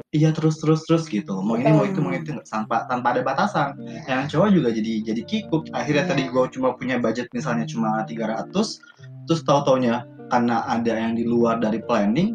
iya 0.09 0.31
terus 0.31 0.57
terus 0.57 0.81
terus 0.87 1.05
gitu 1.05 1.39
mau 1.39 1.55
ini 1.55 1.69
mau 1.69 1.83
itu 1.83 1.99
mau 1.99 2.09
itu 2.09 2.31
tanpa 2.47 2.87
tanpa 2.87 3.13
ada 3.13 3.21
batasan 3.21 3.75
Ya. 3.77 4.01
yang 4.07 4.21
cowok 4.25 4.49
juga 4.49 4.69
jadi 4.71 4.91
jadi 5.03 5.21
kikuk 5.23 5.69
akhirnya 5.71 6.07
Iya. 6.07 6.11
tadi 6.11 6.23
gue 6.25 6.43
cuma 6.51 6.73
punya 6.73 6.97
budget 6.97 7.27
misalnya 7.29 7.67
cuma 7.67 8.01
300 8.03 8.79
terus 9.27 9.41
tahu 9.43 9.59
taunya 9.63 10.03
karena 10.25 10.65
ada 10.65 10.89
yang 10.89 11.13
di 11.13 11.21
luar 11.21 11.59
dari 11.59 11.83
planning 11.83 12.33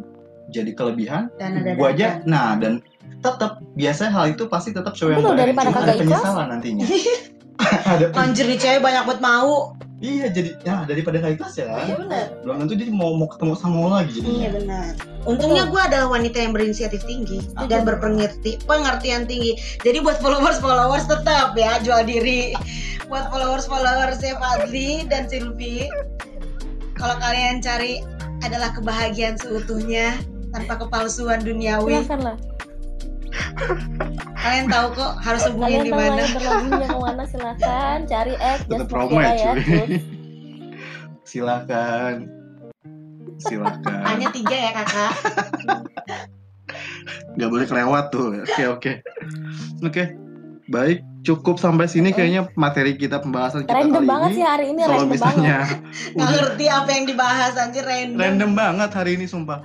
jadi 0.50 0.74
kelebihan 0.74 1.26
gue 1.74 1.88
aja 1.88 2.22
nah 2.22 2.54
dan 2.54 2.78
tetap 3.20 3.52
biasanya 3.74 4.10
hal 4.10 4.26
itu 4.30 4.44
pasti 4.46 4.70
tetap 4.70 4.92
cowok 4.92 5.10
yang 5.10 5.20
Betul, 5.20 5.36
daripada 5.36 5.68
Cuma 5.68 5.76
kagak 5.76 5.86
ada 5.86 5.94
ikhlas. 5.94 6.08
penyesalan 6.18 6.46
nantinya 6.48 6.86
ada 7.92 8.04
pen- 8.08 8.18
Anjir 8.18 8.44
nih 8.46 8.58
cewek 8.58 8.80
banyak 8.80 9.02
buat 9.04 9.20
mau. 9.20 9.54
iya 10.00 10.26
jadi 10.26 10.56
ya 10.64 10.76
daripada 10.82 11.20
nggak 11.20 11.36
ikhlas 11.36 11.54
ya 11.54 11.68
Iya 11.84 11.94
benar. 11.94 12.24
belum 12.40 12.56
tentu 12.58 12.72
dia 12.74 12.88
mau 12.88 13.12
mau 13.12 13.28
ketemu 13.28 13.52
sama 13.54 13.76
lo 13.78 13.88
lagi 13.94 14.16
Iya 14.16 14.24
jadinya 14.24 14.50
benar. 14.56 14.90
Untungnya 15.22 15.64
gue 15.66 15.80
adalah 15.82 16.08
wanita 16.10 16.36
yang 16.38 16.52
berinisiatif 16.52 17.04
tinggi 17.04 17.36
dan 17.68 17.84
berpengerti 17.84 18.56
pengertian 18.64 19.28
tinggi. 19.28 19.52
Jadi 19.78 20.00
buat 20.00 20.16
followers 20.18 20.56
followers 20.56 21.04
tetap 21.04 21.52
ya 21.52 21.76
jual 21.78 22.00
diri. 22.02 22.56
Buat 23.06 23.28
followers 23.28 23.68
followers 23.68 24.16
ya 24.18 24.40
Fadli 24.40 25.04
dan 25.04 25.28
Silvi. 25.28 25.84
Kalau 26.94 27.16
kalian 27.18 27.60
cari 27.60 28.00
adalah 28.40 28.72
kebahagiaan 28.72 29.36
seutuhnya 29.36 30.16
tanpa 30.50 30.80
kepalsuan 30.80 31.40
duniawi. 31.40 32.00
Silakan 32.00 32.20
lah. 32.24 32.36
Kalian 34.34 34.66
tahu 34.66 34.86
kok 34.94 35.12
harus 35.20 35.42
hubungin 35.46 35.84
Kalian 35.84 35.84
di 35.84 35.92
mana. 35.92 36.22
berlabuhnya 36.32 36.86
ke 36.86 36.98
mana 36.98 37.24
silakan 37.24 37.96
cari 38.04 38.34
X 38.36 38.58
Tetap 38.64 38.78
just 38.78 38.88
promo 38.88 39.16
ya, 39.16 39.30
ya. 39.30 39.52
cuy. 39.52 39.86
Silakan 41.22 42.14
silakan 43.38 44.00
Hanya 44.04 44.28
tiga 44.30 44.52
ya 44.52 44.70
kakak. 44.74 45.12
nggak 47.30 47.48
boleh 47.48 47.64
kelewat 47.64 48.04
tuh 48.10 48.36
oke 48.36 48.64
oke 48.68 48.92
oke 49.80 50.04
baik 50.68 50.98
cukup 51.22 51.58
sampai 51.58 51.86
sini 51.86 52.10
kayaknya 52.10 52.46
materi 52.54 52.94
kita 52.94 53.18
pembahasan 53.18 53.64
kita 53.64 53.74
Random 53.76 54.02
kali 54.02 54.06
banget 54.06 54.28
ini 54.28 54.36
sih 54.36 54.44
hari 54.44 54.64
ini 54.70 54.80
kalau 54.82 54.92
random 54.92 55.08
banget. 55.08 55.18
misalnya 55.18 55.58
Nggak 56.14 56.30
ngerti 56.30 56.64
apa 56.68 56.90
yang 56.90 57.04
dibahas 57.06 57.52
anjir 57.56 57.84
random. 57.84 58.18
random 58.18 58.50
banget 58.52 58.90
hari 58.92 59.10
ini 59.16 59.24
sumpah 59.24 59.58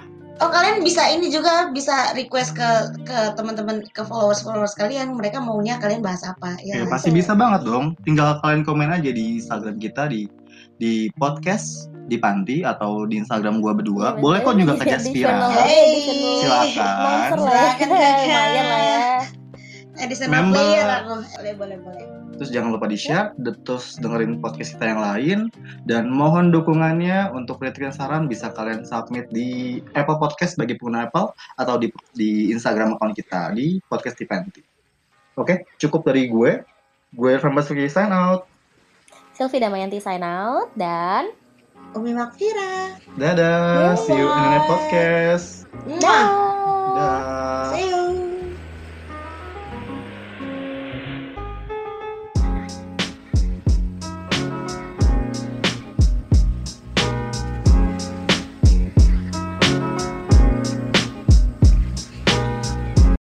Oh 0.44 0.52
kalian 0.52 0.84
bisa 0.84 1.08
ini 1.08 1.32
juga 1.32 1.72
bisa 1.72 2.12
request 2.12 2.60
ke 2.60 2.70
ke 3.08 3.18
teman-teman 3.40 3.80
ke 3.96 4.04
followers 4.04 4.44
followers 4.44 4.76
kalian 4.76 5.16
mereka 5.16 5.40
maunya 5.40 5.80
kalian 5.80 6.04
bahas 6.04 6.28
apa 6.28 6.60
ya. 6.60 6.84
ya, 6.84 6.86
pasti 6.92 7.08
bisa 7.08 7.32
banget 7.32 7.64
dong 7.64 7.96
tinggal 8.04 8.36
kalian 8.44 8.68
komen 8.68 8.92
aja 8.92 9.16
di 9.16 9.40
Instagram 9.40 9.80
kita 9.80 10.12
di 10.12 10.28
di 10.76 11.08
podcast 11.16 11.88
di 12.12 12.20
Panti 12.20 12.68
atau 12.68 13.08
di 13.08 13.16
Instagram 13.24 13.64
gua 13.64 13.74
berdua 13.80 14.08
Iya, 14.14 14.22
boleh 14.22 14.40
kok 14.44 14.56
juga 14.60 14.74
ke 14.76 14.84
channel- 14.92 15.56
Hey. 15.56 16.04
silakan 16.44 17.40
ya. 17.40 17.68
Silakan. 17.80 17.88
Lumayan 18.28 18.66
lah 18.68 18.82
ya. 18.84 19.04
Member. 20.28 20.60
player 20.60 20.88
aku. 21.00 21.16
Boleh 21.40 21.54
boleh 21.56 21.78
boleh. 21.80 22.15
Terus 22.36 22.52
jangan 22.52 22.76
lupa 22.76 22.86
di 22.86 23.00
share 23.00 23.32
terus 23.40 23.98
dengerin 24.00 24.40
podcast 24.44 24.78
kita 24.78 24.86
yang 24.92 25.02
lain 25.02 25.40
dan 25.88 26.12
mohon 26.12 26.52
dukungannya 26.52 27.32
untuk 27.32 27.64
kritik 27.64 27.88
dan 27.88 27.96
saran 27.96 28.24
bisa 28.28 28.52
kalian 28.54 28.84
submit 28.84 29.28
di 29.32 29.80
Apple 29.96 30.20
Podcast 30.20 30.60
bagi 30.60 30.76
pengguna 30.76 31.08
Apple 31.08 31.34
atau 31.58 31.76
di 31.80 31.90
di 32.14 32.52
Instagram 32.52 33.00
account 33.00 33.16
kita 33.16 33.52
di 33.56 33.80
podcast 33.88 34.20
Tipanti. 34.20 34.62
Oke, 35.36 35.68
cukup 35.80 36.08
dari 36.08 36.32
gue. 36.32 36.64
Gue 37.16 37.30
Irfan 37.36 37.56
Basuki 37.56 37.88
sign 37.88 38.12
out. 38.12 38.48
Sylvie 39.36 39.60
Damayanti 39.60 40.00
sign 40.00 40.24
out 40.24 40.72
dan 40.80 41.32
Umi 41.96 42.16
Makfira. 42.16 43.00
Dadah, 43.20 43.96
see 44.00 44.16
you 44.16 44.28
in 44.28 44.40
the 44.40 44.50
next 44.52 44.68
podcast. 44.68 45.48
Mwah. 45.88 46.00
dah. 46.00 46.28
Dah. 46.96 48.05